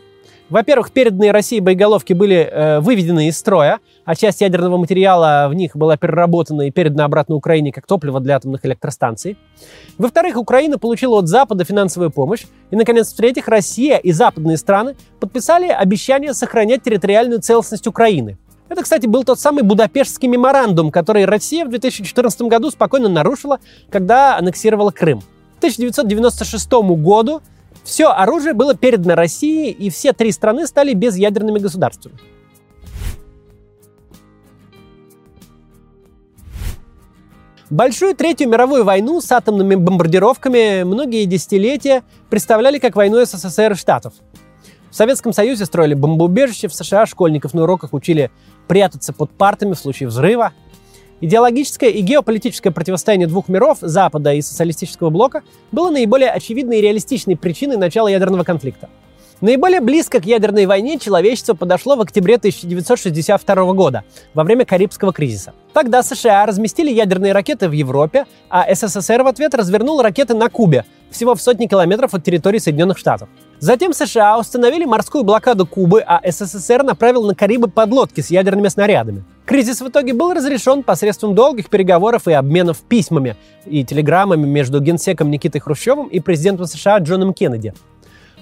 Во-первых, 0.50 0.90
переданные 0.92 1.30
России 1.30 1.58
боеголовки 1.58 2.12
были 2.12 2.36
э, 2.36 2.80
выведены 2.80 3.28
из 3.28 3.38
строя, 3.38 3.80
а 4.04 4.14
часть 4.14 4.42
ядерного 4.42 4.76
материала 4.76 5.46
в 5.48 5.54
них 5.54 5.74
была 5.74 5.96
переработана 5.96 6.62
и 6.62 6.70
передана 6.70 7.06
обратно 7.06 7.34
Украине 7.34 7.72
как 7.72 7.86
топливо 7.86 8.20
для 8.20 8.36
атомных 8.36 8.64
электростанций. 8.66 9.38
Во-вторых, 9.96 10.36
Украина 10.36 10.78
получила 10.78 11.18
от 11.18 11.28
Запада 11.28 11.64
финансовую 11.64 12.10
помощь. 12.10 12.44
И, 12.70 12.76
наконец, 12.76 13.12
в-третьих, 13.12 13.48
Россия 13.48 13.96
и 13.96 14.12
западные 14.12 14.58
страны 14.58 14.96
подписали 15.18 15.68
обещание 15.68 16.34
сохранять 16.34 16.82
территориальную 16.82 17.40
целостность 17.40 17.86
Украины. 17.86 18.36
Это, 18.68 18.82
кстати, 18.82 19.06
был 19.06 19.24
тот 19.24 19.40
самый 19.40 19.62
Будапештский 19.62 20.28
меморандум, 20.28 20.90
который 20.90 21.24
Россия 21.24 21.64
в 21.64 21.70
2014 21.70 22.42
году 22.42 22.70
спокойно 22.70 23.08
нарушила, 23.08 23.60
когда 23.90 24.36
аннексировала 24.36 24.90
Крым. 24.90 25.20
К 25.20 25.58
1996 25.58 26.70
году 26.98 27.40
все 27.84 28.08
оружие 28.08 28.54
было 28.54 28.74
передано 28.74 29.14
России, 29.14 29.70
и 29.70 29.90
все 29.90 30.12
три 30.12 30.32
страны 30.32 30.66
стали 30.66 30.94
безъядерными 30.94 31.58
государствами. 31.58 32.16
Большую 37.70 38.14
Третью 38.14 38.48
мировую 38.48 38.84
войну 38.84 39.20
с 39.20 39.30
атомными 39.32 39.74
бомбардировками 39.74 40.82
многие 40.84 41.24
десятилетия 41.24 42.02
представляли 42.30 42.78
как 42.78 42.94
войну 42.94 43.24
СССР 43.24 43.72
и 43.72 43.74
Штатов. 43.74 44.14
В 44.90 44.94
Советском 44.94 45.32
Союзе 45.32 45.64
строили 45.64 45.94
бомбоубежище, 45.94 46.68
в 46.68 46.74
США 46.74 47.04
школьников 47.04 47.52
на 47.52 47.64
уроках 47.64 47.92
учили 47.92 48.30
прятаться 48.68 49.12
под 49.12 49.30
партами 49.32 49.72
в 49.72 49.78
случае 49.78 50.08
взрыва. 50.08 50.52
Идеологическое 51.24 51.88
и 51.88 52.02
геополитическое 52.02 52.70
противостояние 52.70 53.26
двух 53.26 53.48
миров, 53.48 53.78
Запада 53.80 54.34
и 54.34 54.42
социалистического 54.42 55.08
блока, 55.08 55.42
было 55.72 55.88
наиболее 55.88 56.28
очевидной 56.28 56.80
и 56.80 56.80
реалистичной 56.82 57.34
причиной 57.34 57.78
начала 57.78 58.08
ядерного 58.08 58.44
конфликта. 58.44 58.90
Наиболее 59.40 59.80
близко 59.80 60.20
к 60.20 60.26
ядерной 60.26 60.66
войне 60.66 60.98
человечество 60.98 61.54
подошло 61.54 61.96
в 61.96 62.02
октябре 62.02 62.34
1962 62.34 63.72
года, 63.72 64.04
во 64.34 64.44
время 64.44 64.66
Карибского 64.66 65.14
кризиса. 65.14 65.54
Тогда 65.72 66.02
США 66.02 66.44
разместили 66.44 66.92
ядерные 66.92 67.32
ракеты 67.32 67.70
в 67.70 67.72
Европе, 67.72 68.26
а 68.50 68.66
СССР 68.74 69.22
в 69.22 69.26
ответ 69.26 69.54
развернул 69.54 70.02
ракеты 70.02 70.34
на 70.34 70.50
Кубе, 70.50 70.84
всего 71.10 71.34
в 71.34 71.40
сотни 71.40 71.66
километров 71.66 72.12
от 72.12 72.22
территории 72.22 72.58
Соединенных 72.58 72.98
Штатов. 72.98 73.30
Затем 73.60 73.94
США 73.94 74.38
установили 74.38 74.84
морскую 74.84 75.24
блокаду 75.24 75.66
Кубы, 75.66 76.04
а 76.06 76.20
СССР 76.22 76.82
направил 76.82 77.24
на 77.24 77.34
Карибы 77.34 77.68
подлодки 77.68 78.20
с 78.20 78.30
ядерными 78.30 78.68
снарядами. 78.68 79.24
Кризис 79.46 79.82
в 79.82 79.88
итоге 79.88 80.14
был 80.14 80.32
разрешен 80.32 80.82
посредством 80.82 81.34
долгих 81.34 81.68
переговоров 81.68 82.28
и 82.28 82.32
обменов 82.32 82.80
письмами 82.80 83.36
и 83.66 83.84
телеграммами 83.84 84.46
между 84.46 84.80
генсеком 84.80 85.30
Никитой 85.30 85.60
Хрущевым 85.60 86.08
и 86.08 86.20
президентом 86.20 86.66
США 86.66 86.98
Джоном 86.98 87.34
Кеннеди. 87.34 87.74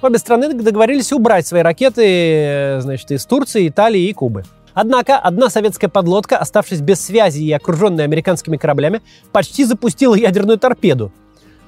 Обе 0.01 0.19
страны 0.19 0.53
договорились 0.53 1.13
убрать 1.13 1.47
свои 1.47 1.63
ракеты 1.63 2.79
значит, 2.81 3.11
из 3.11 3.27
Турции, 3.27 3.69
Италии 3.69 4.03
и 4.03 4.13
Кубы. 4.13 4.45
Однако 4.75 5.19
одна 5.19 5.51
советская 5.51 5.91
подлодка, 5.91 6.39
оставшись 6.39 6.81
без 6.81 7.01
связи 7.01 7.43
и 7.43 7.53
окруженная 7.53 8.05
американскими 8.05 8.57
кораблями, 8.57 9.03
почти 9.33 9.65
запустила 9.65 10.15
ядерную 10.15 10.59
торпеду. 10.59 11.13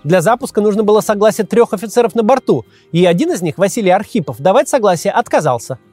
Для 0.05 0.21
запуска 0.21 0.61
нужно 0.61 0.85
было 0.85 1.01
согласие 1.01 1.47
трех 1.47 1.73
офицеров 1.73 2.15
на 2.15 2.23
борту, 2.23 2.65
и 2.93 3.05
один 3.05 3.33
из 3.33 3.43
них, 3.43 3.59
Василий 3.59 3.91
Архипов, 3.91 4.41
давать 4.41 4.69
согласие 4.69 5.13
отказался– 5.13 5.79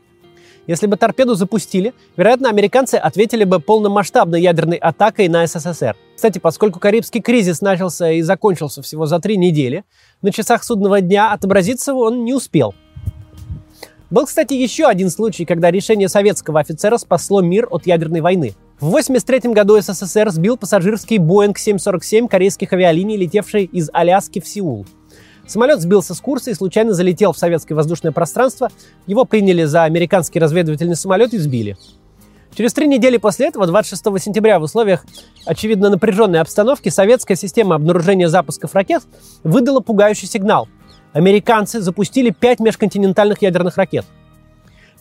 если 0.72 0.88
бы 0.88 0.96
торпеду 0.96 1.36
запустили, 1.36 1.94
вероятно, 2.16 2.48
американцы 2.48 2.96
ответили 2.96 3.44
бы 3.44 3.60
полномасштабной 3.60 4.42
ядерной 4.42 4.78
атакой 4.78 5.28
на 5.28 5.46
СССР. 5.46 5.98
Кстати, 6.16 6.40
поскольку 6.40 6.80
Карибский 6.80 7.22
кризис 7.22 7.60
начался 7.60 8.10
и 8.10 8.22
закончился 8.22 8.82
всего 8.82 9.06
за 9.06 9.20
три 9.20 9.36
недели, 9.36 9.84
на 10.22 10.32
часах 10.32 10.64
судного 10.64 11.02
дня 11.02 11.34
отобразиться 11.34 11.94
он 11.94 12.24
не 12.24 12.34
успел. 12.34 12.74
Был, 14.10 14.26
кстати, 14.26 14.54
еще 14.54 14.86
один 14.86 15.10
случай, 15.10 15.44
когда 15.44 15.72
решение 15.72 16.08
советского 16.08 16.62
офицера 16.62 16.98
спасло 16.98 17.42
мир 17.42 17.68
от 17.70 17.86
ядерной 17.86 18.22
войны. 18.22 18.54
В 18.80 18.88
1983 18.88 19.52
году 19.54 19.80
СССР 19.82 20.30
сбил 20.32 20.56
пассажирский 20.56 21.18
Boeing 21.18 21.54
747 21.58 22.30
корейских 22.30 22.72
авиалиний, 22.72 23.18
летевший 23.18 23.66
из 23.66 23.90
Аляски 23.92 24.40
в 24.40 24.48
Сеул. 24.48 24.86
Самолет 25.52 25.82
сбился 25.82 26.16
с 26.16 26.22
курса 26.22 26.50
и 26.50 26.54
случайно 26.54 26.94
залетел 26.94 27.34
в 27.34 27.38
советское 27.38 27.76
воздушное 27.76 28.14
пространство. 28.14 28.70
Его 29.06 29.26
приняли 29.26 29.66
за 29.66 29.84
американский 29.84 30.40
разведывательный 30.40 30.96
самолет 30.96 31.34
и 31.34 31.38
сбили. 31.38 31.76
Через 32.56 32.72
три 32.72 32.88
недели 32.88 33.18
после 33.18 33.48
этого, 33.48 33.68
26 33.68 34.02
сентября, 34.24 34.60
в 34.60 34.64
условиях, 34.64 35.06
очевидно, 35.46 35.90
напряженной 35.90 36.40
обстановки, 36.40 36.88
советская 36.88 37.36
система 37.36 37.76
обнаружения 37.76 38.30
запусков 38.30 38.74
ракет 38.76 39.04
выдала 39.44 39.82
пугающий 39.82 40.26
сигнал. 40.26 40.70
Американцы 41.12 41.82
запустили 41.82 42.30
пять 42.30 42.62
межконтинентальных 42.62 43.42
ядерных 43.42 43.76
ракет. 43.76 44.06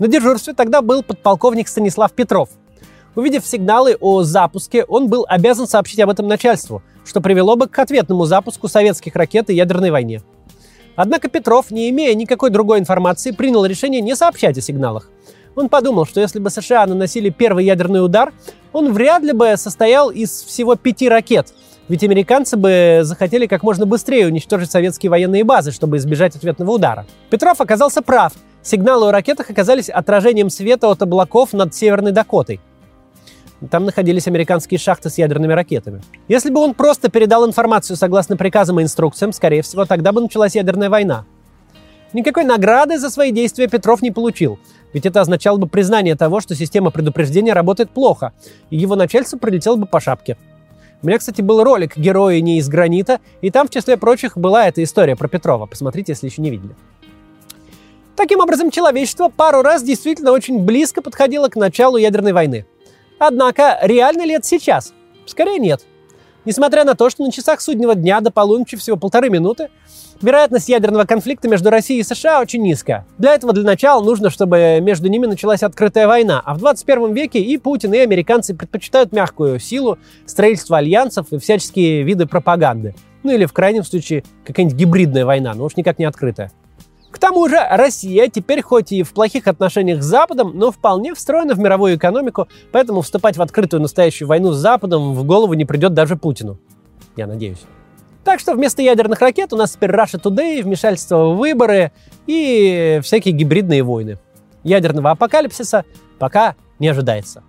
На 0.01 0.09
дежурстве 0.09 0.53
тогда 0.53 0.83
был 0.83 1.05
подполковник 1.05 1.69
Станислав 1.69 2.11
Петров. 2.13 2.49
Увидев 3.15 3.47
сигналы 3.47 3.97
о 4.01 4.25
запуске, 4.25 4.83
он 4.83 5.07
был 5.07 5.25
обязан 5.29 5.69
сообщить 5.69 6.01
об 6.01 6.11
этом 6.11 6.27
начальству, 6.27 6.83
что 7.05 7.21
привело 7.21 7.55
бы 7.55 7.69
к 7.69 7.79
ответному 7.79 8.25
запуску 8.25 8.67
советских 8.67 9.15
ракет 9.15 9.49
и 9.49 9.55
ядерной 9.55 9.93
войне. 9.93 10.23
Однако 10.97 11.29
Петров, 11.29 11.71
не 11.71 11.91
имея 11.91 12.15
никакой 12.15 12.51
другой 12.51 12.79
информации, 12.79 13.31
принял 13.31 13.65
решение 13.65 14.01
не 14.01 14.15
сообщать 14.15 14.59
о 14.59 14.61
сигналах. 14.61 15.11
Он 15.57 15.69
подумал, 15.69 16.07
что 16.07 16.21
если 16.21 16.39
бы 16.39 16.51
США 16.51 16.87
наносили 16.87 17.31
первый 17.31 17.65
ядерный 17.65 18.05
удар, 18.05 18.33
он 18.73 18.93
вряд 18.93 19.23
ли 19.23 19.33
бы 19.33 19.55
состоял 19.57 20.11
из 20.11 20.31
всего 20.43 20.77
пяти 20.77 21.09
ракет, 21.09 21.53
ведь 21.89 22.05
американцы 22.05 22.57
бы 22.57 23.01
захотели 23.03 23.47
как 23.47 23.65
можно 23.65 23.85
быстрее 23.85 24.27
уничтожить 24.27 24.71
советские 24.71 25.11
военные 25.11 25.43
базы, 25.43 25.73
чтобы 25.73 25.97
избежать 25.97 26.37
ответного 26.37 26.71
удара. 26.71 27.05
Петров 27.31 27.61
оказался 27.61 28.01
прав. 28.01 28.33
Сигналы 28.63 29.09
о 29.09 29.13
ракетах 29.13 29.51
оказались 29.51 29.89
отражением 29.89 30.51
света 30.51 30.89
от 30.89 31.03
облаков 31.03 31.53
над 31.53 31.75
Северной 31.75 32.13
Дакотой. 32.13 32.61
Там 33.69 33.85
находились 33.85 34.27
американские 34.27 34.79
шахты 34.79 35.11
с 35.11 35.19
ядерными 35.19 35.53
ракетами. 35.53 36.01
Если 36.29 36.51
бы 36.51 36.61
он 36.61 36.73
просто 36.73 37.11
передал 37.11 37.47
информацию 37.47 37.97
согласно 37.97 38.37
приказам 38.37 38.81
и 38.81 38.83
инструкциям, 38.83 39.33
скорее 39.33 39.63
всего, 39.63 39.85
тогда 39.85 40.13
бы 40.13 40.23
началась 40.23 40.55
ядерная 40.55 40.89
война. 40.89 41.27
Никакой 42.13 42.45
награды 42.45 42.99
за 42.99 43.11
свои 43.11 43.31
действия 43.31 43.69
Петров 43.69 44.03
не 44.03 44.11
получил, 44.11 44.59
ведь 44.93 45.07
это 45.07 45.21
означало 45.21 45.59
бы 45.59 45.69
признание 45.69 46.17
того, 46.17 46.41
что 46.41 46.55
система 46.55 46.91
предупреждения 46.91 47.53
работает 47.53 47.91
плохо, 47.91 48.33
и 48.71 48.77
его 48.77 48.97
начальство 48.97 49.37
прилетело 49.37 49.77
бы 49.77 49.87
по 49.87 50.01
шапке. 50.01 50.37
У 51.03 51.07
меня, 51.07 51.19
кстати, 51.19 51.41
был 51.41 51.63
ролик 51.63 51.97
«Герои 51.97 52.41
не 52.41 52.59
из 52.59 52.69
гранита», 52.69 53.21
и 53.43 53.51
там, 53.51 53.69
в 53.69 53.71
числе 53.71 53.97
прочих, 53.97 54.37
была 54.37 54.67
эта 54.67 54.83
история 54.83 55.17
про 55.17 55.29
Петрова. 55.29 55.67
Посмотрите, 55.67 56.13
если 56.13 56.27
еще 56.27 56.43
не 56.43 56.51
видели. 56.51 56.75
Таким 58.17 58.41
образом, 58.41 58.71
человечество 58.71 59.29
пару 59.29 59.63
раз 59.63 59.83
действительно 59.83 60.33
очень 60.33 60.59
близко 60.59 61.01
подходило 61.01 61.49
к 61.49 61.57
началу 61.57 61.97
ядерной 61.99 62.33
войны– 62.33 62.67
Однако, 63.21 63.79
реально 63.83 64.25
ли 64.25 64.33
это 64.33 64.47
сейчас? 64.47 64.95
Скорее 65.27 65.59
нет. 65.59 65.83
Несмотря 66.47 66.85
на 66.85 66.95
то, 66.95 67.11
что 67.11 67.23
на 67.23 67.31
часах 67.31 67.61
суднего 67.61 67.95
дня 67.95 68.23
до 68.23 68.31
полуночи 68.31 68.79
всего 68.79 68.97
полторы 68.97 69.29
минуты, 69.29 69.69
вероятность 70.23 70.71
ядерного 70.71 71.05
конфликта 71.05 71.47
между 71.47 71.69
Россией 71.69 72.01
и 72.01 72.03
США 72.03 72.41
очень 72.41 72.63
низкая. 72.63 73.07
Для 73.19 73.35
этого 73.35 73.53
для 73.53 73.63
начала 73.63 74.03
нужно, 74.03 74.31
чтобы 74.31 74.79
между 74.81 75.09
ними 75.09 75.27
началась 75.27 75.63
открытая 75.63 76.09
война. 76.09 76.41
А 76.43 76.55
в 76.55 76.59
21 76.59 77.13
веке 77.13 77.41
и 77.41 77.59
Путин, 77.59 77.93
и 77.93 77.99
американцы 77.99 78.55
предпочитают 78.55 79.13
мягкую 79.13 79.61
силу, 79.61 79.99
строительство 80.25 80.79
альянсов 80.79 81.27
и 81.31 81.39
всяческие 81.39 82.03
виды 82.05 82.25
пропаганды. 82.25 82.95
Ну 83.23 83.33
или 83.33 83.45
в 83.45 83.53
крайнем 83.53 83.85
случае 83.85 84.25
какая-нибудь 84.47 84.79
гибридная 84.79 85.27
война, 85.27 85.53
но 85.53 85.65
уж 85.65 85.77
никак 85.77 85.99
не 85.99 86.07
открытая. 86.07 86.53
К 87.11 87.19
тому 87.19 87.49
же 87.49 87.59
Россия 87.71 88.29
теперь 88.29 88.63
хоть 88.63 88.93
и 88.93 89.03
в 89.03 89.13
плохих 89.13 89.49
отношениях 89.49 90.03
с 90.03 90.07
Западом, 90.07 90.53
но 90.55 90.71
вполне 90.71 91.15
встроена 91.15 91.55
в 91.55 91.59
мировую 91.59 91.97
экономику, 91.97 92.49
поэтому 92.73 93.03
вступать 93.03 93.37
в 93.37 93.43
открытую 93.43 93.83
настоящую 93.83 94.29
войну 94.29 94.53
с 94.53 94.57
Западом 94.57 95.15
в 95.15 95.25
голову 95.25 95.55
не 95.55 95.65
придет 95.65 95.93
даже 95.93 96.17
Путину. 96.17 96.59
Я 97.17 97.27
надеюсь. 97.27 97.61
Так 98.25 98.39
что 98.39 98.55
вместо 98.55 98.83
ядерных 98.83 99.21
ракет 99.21 99.53
у 99.53 99.57
нас 99.57 99.73
теперь 99.73 99.91
Russia 99.91 100.21
Today, 100.23 100.63
вмешательство 100.63 101.31
в 101.31 101.37
выборы 101.37 101.93
и 102.27 103.01
всякие 103.03 103.35
гибридные 103.35 103.83
войны. 103.83 104.19
Ядерного 104.63 105.11
апокалипсиса 105.11 105.85
пока 106.19 106.55
не 106.79 106.89
ожидается. 106.89 107.43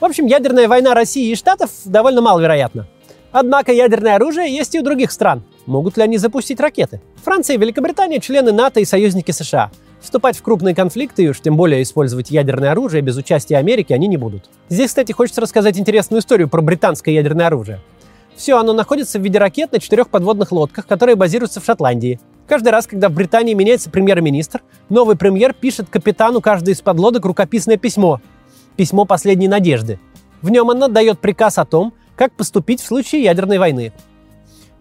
В 0.00 0.04
общем, 0.04 0.26
ядерная 0.26 0.68
война 0.68 0.92
России 0.92 1.30
и 1.30 1.34
Штатов 1.34 1.70
довольно 1.84 2.20
маловероятна. 2.20 2.86
Однако 3.32 3.72
ядерное 3.72 4.16
оружие 4.16 4.54
есть 4.54 4.74
и 4.74 4.80
у 4.80 4.82
других 4.82 5.10
стран. 5.10 5.44
Могут 5.66 5.96
ли 5.96 6.02
они 6.02 6.18
запустить 6.18 6.60
ракеты? 6.60 7.00
Франция 7.22 7.56
и 7.56 7.58
Великобритания– 7.58 8.18
члены 8.20 8.52
НАТО 8.52 8.80
и 8.80 8.84
союзники 8.84 9.30
США. 9.30 9.70
Вступать 10.00 10.36
в 10.36 10.42
крупные 10.42 10.74
конфликты 10.74 11.24
и 11.24 11.28
уж 11.28 11.40
тем 11.40 11.56
более 11.56 11.82
использовать 11.82 12.30
ядерное 12.30 12.72
оружие 12.72 13.00
без 13.00 13.16
участия 13.16 13.56
Америки 13.56 13.94
они 13.94 14.06
не 14.06 14.18
будут. 14.18 14.50
Здесь, 14.68 14.88
кстати, 14.88 15.12
хочется 15.12 15.40
рассказать 15.40 15.78
интересную 15.78 16.20
историю 16.20 16.50
про 16.50 16.60
британское 16.60 17.14
ядерное 17.14 17.46
оружие. 17.46 17.80
Все 18.36 18.58
оно 18.58 18.74
находится 18.74 19.18
в 19.18 19.22
виде 19.22 19.38
ракет 19.38 19.72
на 19.72 19.78
четырех 19.78 20.10
подводных 20.10 20.52
лодках, 20.52 20.86
которые 20.86 21.16
базируются 21.16 21.60
в 21.60 21.64
Шотландии. 21.64 22.20
Каждый 22.46 22.68
раз, 22.68 22.86
когда 22.86 23.08
в 23.08 23.12
Британии 23.12 23.54
меняется 23.54 23.88
премьер-министр, 23.88 24.60
новый 24.90 25.16
премьер 25.16 25.54
пишет 25.54 25.88
капитану 25.88 26.42
каждой 26.42 26.74
из 26.74 26.82
подлодок 26.82 27.24
рукописное 27.24 27.78
письмо. 27.78 28.20
Письмо 28.76 29.06
последней 29.06 29.48
надежды. 29.48 29.98
В 30.42 30.50
нем 30.50 30.68
он 30.68 30.82
отдает 30.82 31.20
приказ 31.20 31.56
о 31.56 31.64
том, 31.64 31.94
как 32.16 32.32
поступить 32.32 32.82
в 32.82 32.86
случае 32.86 33.22
ядерной 33.22 33.58
войны? 33.58 33.92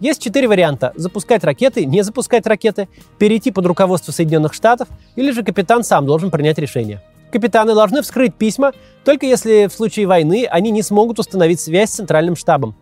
Есть 0.04 0.22
четыре 0.22 0.50
варианта. 0.50 0.92
Запускать 0.96 1.46
ракеты, 1.46 1.86
не 1.86 2.02
запускать 2.02 2.46
ракеты, 2.46 2.90
перейти 3.20 3.52
под 3.52 3.66
руководство 3.66 4.12
Соединенных 4.12 4.54
Штатов, 4.54 4.90
или 5.16 5.32
же 5.32 5.44
капитан 5.44 5.86
сам 5.86 6.06
должен 6.06 6.30
принять 6.30 6.58
решение. 6.58 7.02
Капитаны 7.32 7.74
должны 7.74 8.02
вскрыть 8.02 8.36
письма, 8.36 8.74
только 9.06 9.26
если 9.26 9.68
в 9.68 9.74
случае 9.74 10.08
войны 10.08 10.46
они 10.52 10.72
не 10.72 10.82
смогут 10.82 11.20
установить 11.20 11.62
связь 11.62 11.92
с 11.92 11.96
центральным 11.96 12.36
штабом. 12.36 12.76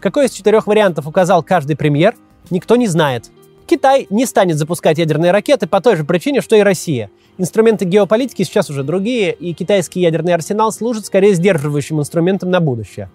Какой 0.00 0.24
из 0.24 0.30
четырех 0.30 0.66
вариантов 0.66 1.06
указал 1.06 1.42
каждый 1.42 1.76
премьер, 1.76 2.14
никто 2.48 2.76
не 2.76 2.86
знает. 2.86 3.26
Китай 3.66 4.06
не 4.08 4.24
станет 4.24 4.56
запускать 4.56 4.96
ядерные 4.96 5.30
ракеты 5.30 5.66
по 5.66 5.82
той 5.82 5.96
же 5.96 6.04
причине, 6.04 6.40
что 6.40 6.56
и 6.56 6.60
Россия. 6.60 7.10
Инструменты 7.36 7.84
геополитики 7.84 8.44
сейчас 8.44 8.70
уже 8.70 8.82
другие, 8.82 9.34
и 9.34 9.52
китайский 9.52 10.00
ядерный 10.00 10.32
арсенал 10.32 10.72
служит 10.72 11.04
скорее 11.04 11.34
сдерживающим 11.34 12.00
инструментом 12.00 12.50
на 12.50 12.60
будущее. 12.60 13.10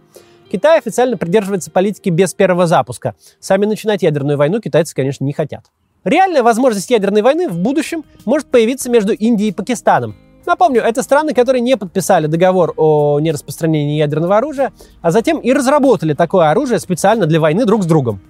Китай 0.52 0.78
официально 0.78 1.18
придерживается 1.18 1.72
политики 1.72 2.10
без 2.10 2.34
первого 2.34 2.68
запуска. 2.68 3.16
Сами 3.40 3.66
начинать 3.66 4.02
ядерную 4.02 4.38
войну 4.38 4.62
китайцы, 4.62 4.96
конечно, 4.96 5.26
не 5.26 5.34
хотят. 5.34 5.66
Реальная 6.04 6.42
возможность 6.42 6.90
ядерной 6.90 7.22
войны 7.22 7.50
в 7.50 7.60
будущем 7.60 8.06
может 8.24 8.48
появиться 8.48 8.90
между 8.90 9.12
Индией 9.12 9.50
и 9.50 9.54
Пакистаном. 9.54 10.16
Напомню, 10.46 10.82
это 10.82 11.04
страны, 11.04 11.34
которые 11.34 11.60
не 11.60 11.76
подписали 11.76 12.28
договор 12.28 12.74
о 12.78 13.20
нераспространении 13.20 13.98
ядерного 13.98 14.38
оружия, 14.38 14.72
а 15.02 15.12
затем 15.12 15.40
и 15.40 15.52
разработали 15.52 16.14
такое 16.14 16.50
оружие 16.50 16.80
специально 16.80 17.26
для 17.26 17.42
войны 17.42 17.66
друг 17.66 17.84
с 17.84 17.86
другом. 17.86 18.22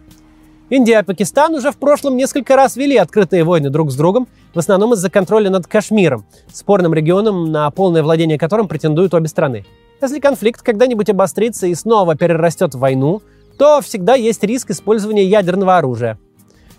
Индия 0.72 1.00
и 1.00 1.04
Пакистан 1.04 1.54
уже 1.54 1.72
в 1.72 1.78
прошлом 1.78 2.18
несколько 2.18 2.56
раз 2.56 2.76
вели 2.76 2.98
открытые 2.98 3.44
войны 3.44 3.70
друг 3.70 3.92
с 3.92 3.96
другом, 3.96 4.28
в 4.56 4.60
основном 4.60 4.94
из-за 4.94 5.12
контроля 5.12 5.52
над 5.52 5.68
Кашмиром, 5.68 6.26
спорным 6.52 6.96
регионом, 6.96 7.52
на 7.52 7.70
полное 7.70 8.02
владение 8.02 8.40
которым 8.40 8.68
претендуют 8.68 9.14
обе 9.14 9.28
страны. 9.28 9.66
Если 10.02 10.20
конфликт 10.20 10.62
когда-нибудь 10.62 11.10
обострится 11.10 11.66
и 11.68 11.74
снова 11.74 12.16
перерастет 12.16 12.76
в 12.76 12.80
войну, 12.80 13.22
то 13.58 13.82
всегда 13.82 14.14
есть 14.14 14.44
риск 14.44 14.70
использования 14.70 15.26
ядерного 15.26 15.78
оружия. 15.78 16.20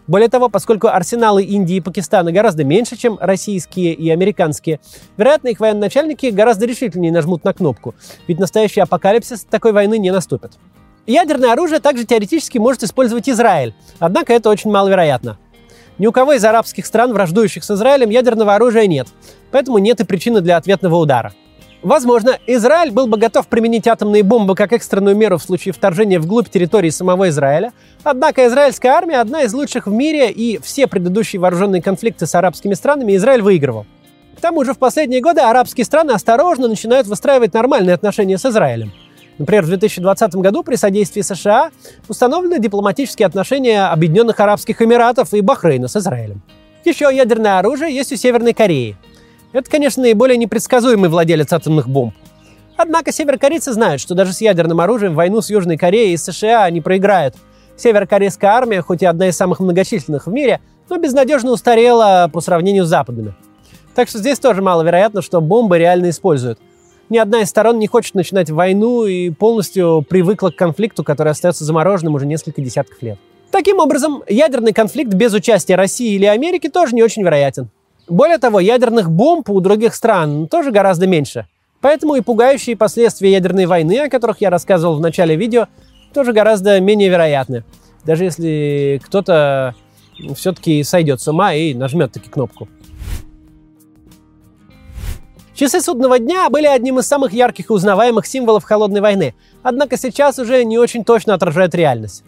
Более 0.06 0.28
того, 0.28 0.48
поскольку 0.48 0.86
арсеналы 0.86 1.42
Индии 1.42 1.76
и 1.76 1.80
Пакистана 1.80 2.32
гораздо 2.32 2.64
меньше, 2.64 2.96
чем 2.96 3.18
российские 3.20 3.92
и 3.92 4.08
американские, 4.08 4.80
вероятно, 5.16 5.48
их 5.48 5.60
военачальники 5.60 6.26
гораздо 6.26 6.64
решительнее 6.64 7.12
нажмут 7.12 7.44
на 7.44 7.52
кнопку, 7.52 7.94
ведь 8.26 8.38
настоящий 8.38 8.80
апокалипсис 8.80 9.44
такой 9.44 9.72
войны 9.72 9.98
не 9.98 10.10
наступит. 10.10 10.52
Ядерное 11.06 11.52
оружие 11.52 11.80
также 11.80 12.04
теоретически 12.04 12.56
может 12.58 12.84
использовать 12.84 13.28
Израиль, 13.28 13.74
однако 13.98 14.32
это 14.32 14.48
очень 14.48 14.70
маловероятно. 14.70 15.38
Ни 15.98 16.06
у 16.06 16.12
кого 16.12 16.34
из 16.34 16.44
арабских 16.44 16.86
стран, 16.86 17.12
враждующих 17.12 17.64
с 17.64 17.70
Израилем, 17.70 18.10
ядерного 18.10 18.54
оружия 18.54 18.86
нет, 18.86 19.08
поэтому 19.50 19.78
нет 19.78 20.00
и 20.00 20.04
причины 20.04 20.40
для 20.40 20.56
ответного 20.56 20.96
удара. 20.96 21.34
Возможно, 21.82 22.38
Израиль 22.46 22.90
был 22.90 23.06
бы 23.06 23.16
готов 23.18 23.46
применить 23.46 23.86
атомные 23.86 24.24
бомбы 24.24 24.56
как 24.56 24.72
экстренную 24.72 25.16
меру 25.16 25.38
в 25.38 25.42
случае 25.42 25.72
вторжения 25.72 26.18
вглубь 26.18 26.48
территории 26.48 26.90
самого 26.90 27.28
Израиля, 27.28 27.72
однако 28.02 28.46
израильская 28.48 28.88
армия 28.88 29.20
одна 29.20 29.42
из 29.42 29.54
лучших 29.54 29.86
в 29.86 29.92
мире, 29.92 30.30
и 30.30 30.58
все 30.58 30.88
предыдущие 30.88 31.38
вооруженные 31.38 31.80
конфликты 31.80 32.26
с 32.26 32.34
арабскими 32.34 32.74
странами 32.74 33.14
Израиль 33.14 33.42
выигрывал. 33.42 33.86
К 34.36 34.40
тому 34.40 34.64
же 34.64 34.74
в 34.74 34.78
последние 34.78 35.20
годы 35.20 35.40
арабские 35.40 35.84
страны 35.84 36.12
осторожно 36.12 36.66
начинают 36.66 37.06
выстраивать 37.06 37.54
нормальные 37.54 37.94
отношения 37.94 38.38
с 38.38 38.46
Израилем. 38.46 38.92
Например, 39.38 39.62
в 39.62 39.68
2020 39.68 40.34
году 40.36 40.64
при 40.64 40.74
содействии 40.74 41.22
США 41.22 41.70
установлены 42.08 42.58
дипломатические 42.58 43.26
отношения 43.26 43.84
Объединенных 43.86 44.40
Арабских 44.40 44.82
Эмиратов 44.82 45.32
и 45.32 45.40
Бахрейна 45.40 45.86
с 45.86 45.96
Израилем. 45.96 46.42
Еще 46.84 47.08
ядерное 47.12 47.58
оружие 47.58 47.94
есть 47.94 48.12
у 48.12 48.16
Северной 48.16 48.52
Кореи. 48.52 48.96
Это, 49.52 49.70
конечно, 49.70 50.02
наиболее 50.02 50.36
непредсказуемый 50.36 51.08
владелец 51.08 51.52
атомных 51.52 51.88
бомб. 51.88 52.14
Однако 52.76 53.12
северокорейцы 53.12 53.72
знают, 53.72 54.00
что 54.00 54.14
даже 54.14 54.32
с 54.32 54.40
ядерным 54.40 54.80
оружием 54.80 55.14
войну 55.14 55.40
с 55.40 55.50
Южной 55.50 55.76
Кореей 55.76 56.14
и 56.14 56.16
США 56.16 56.64
они 56.64 56.80
проиграют. 56.80 57.34
Северокорейская 57.76 58.50
армия, 58.50 58.82
хоть 58.82 59.02
и 59.02 59.06
одна 59.06 59.28
из 59.28 59.36
самых 59.36 59.60
многочисленных 59.60 60.26
в 60.26 60.32
мире, 60.32 60.60
но 60.88 60.98
безнадежно 60.98 61.50
устарела 61.50 62.30
по 62.32 62.40
сравнению 62.40 62.84
с 62.84 62.88
западными. 62.88 63.34
Так 63.94 64.08
что 64.08 64.18
здесь 64.18 64.38
тоже 64.38 64.62
маловероятно, 64.62 65.22
что 65.22 65.40
бомбы 65.40 65.78
реально 65.78 66.10
используют. 66.10 66.60
Ни 67.08 67.18
одна 67.18 67.40
из 67.40 67.48
сторон 67.48 67.78
не 67.78 67.86
хочет 67.86 68.14
начинать 68.14 68.50
войну 68.50 69.06
и 69.06 69.30
полностью 69.30 70.04
привыкла 70.08 70.50
к 70.50 70.56
конфликту, 70.56 71.02
который 71.02 71.30
остается 71.30 71.64
замороженным 71.64 72.14
уже 72.14 72.26
несколько 72.26 72.60
десятков 72.60 73.02
лет. 73.02 73.18
Таким 73.50 73.78
образом, 73.78 74.22
ядерный 74.28 74.72
конфликт 74.72 75.14
без 75.14 75.32
участия 75.32 75.74
России 75.74 76.14
или 76.14 76.26
Америки 76.26 76.68
тоже 76.68 76.94
не 76.94 77.02
очень 77.02 77.22
вероятен. 77.22 77.70
Более 78.08 78.38
того, 78.38 78.58
ядерных 78.60 79.10
бомб 79.10 79.50
у 79.50 79.60
других 79.60 79.94
стран 79.94 80.48
тоже 80.48 80.70
гораздо 80.70 81.06
меньше. 81.06 81.46
Поэтому 81.80 82.14
и 82.16 82.22
пугающие 82.22 82.76
последствия 82.76 83.32
ядерной 83.32 83.66
войны, 83.66 83.98
о 84.00 84.10
которых 84.10 84.40
я 84.40 84.50
рассказывал 84.50 84.96
в 84.96 85.00
начале 85.00 85.36
видео, 85.36 85.66
тоже 86.12 86.32
гораздо 86.32 86.80
менее 86.80 87.08
вероятны. 87.08 87.64
Даже 88.04 88.24
если 88.24 89.00
кто-то 89.04 89.74
все-таки 90.34 90.82
сойдет 90.82 91.20
с 91.20 91.28
ума 91.28 91.54
и 91.54 91.74
нажмет 91.74 92.12
таки 92.12 92.28
кнопку. 92.28 92.68
Часы 95.54 95.80
судного 95.80 96.18
дня 96.18 96.48
были 96.50 96.66
одним 96.66 97.00
из 97.00 97.06
самых 97.06 97.32
ярких 97.32 97.70
и 97.70 97.72
узнаваемых 97.72 98.26
символов 98.26 98.64
холодной 98.64 99.00
войны, 99.00 99.34
однако 99.62 99.96
сейчас 99.96 100.38
уже 100.38 100.64
не 100.64 100.78
очень 100.78 101.04
точно 101.04 101.34
отражают 101.34 101.74
реальность. 101.74 102.24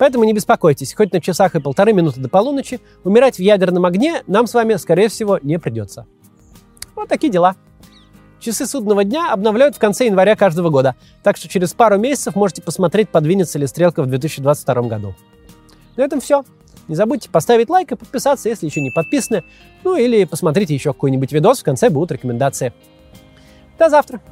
Поэтому 0.00 0.24
не 0.24 0.32
беспокойтесь, 0.32 0.94
хоть 0.94 1.12
на 1.12 1.20
часах 1.20 1.54
и 1.54 1.60
полторы 1.60 1.92
минуты 1.92 2.20
до 2.20 2.30
полуночи, 2.30 2.80
умирать 3.04 3.36
в 3.36 3.40
ядерном 3.40 3.84
огне 3.84 4.22
нам 4.26 4.46
с 4.46 4.54
вами, 4.54 4.76
скорее 4.76 5.10
всего, 5.10 5.38
не 5.42 5.58
придется. 5.58 6.06
Вот 6.96 7.10
такие 7.10 7.30
дела. 7.30 7.54
Часы 8.40 8.64
судного 8.64 9.04
дня 9.04 9.30
обновляют 9.30 9.76
в 9.76 9.78
конце 9.78 10.06
января 10.06 10.36
каждого 10.36 10.70
года, 10.70 10.96
так 11.22 11.36
что 11.36 11.48
через 11.48 11.74
пару 11.74 11.98
месяцев 11.98 12.34
можете 12.34 12.62
посмотреть, 12.62 13.10
подвинется 13.10 13.58
ли 13.58 13.66
стрелка 13.66 14.02
в 14.02 14.06
2022 14.06 14.82
году. 14.84 15.14
На 15.96 16.04
этом 16.04 16.22
все. 16.22 16.44
Не 16.88 16.94
забудьте 16.94 17.28
поставить 17.28 17.68
лайк 17.68 17.92
и 17.92 17.94
подписаться, 17.94 18.48
если 18.48 18.64
еще 18.64 18.80
не 18.80 18.90
подписаны. 18.90 19.44
Ну 19.84 19.96
или 19.96 20.24
посмотрите 20.24 20.72
еще 20.72 20.94
какой-нибудь 20.94 21.30
видос, 21.30 21.60
в 21.60 21.64
конце 21.64 21.90
будут 21.90 22.12
рекомендации. 22.12 22.72
До 23.78 23.90
завтра! 23.90 24.22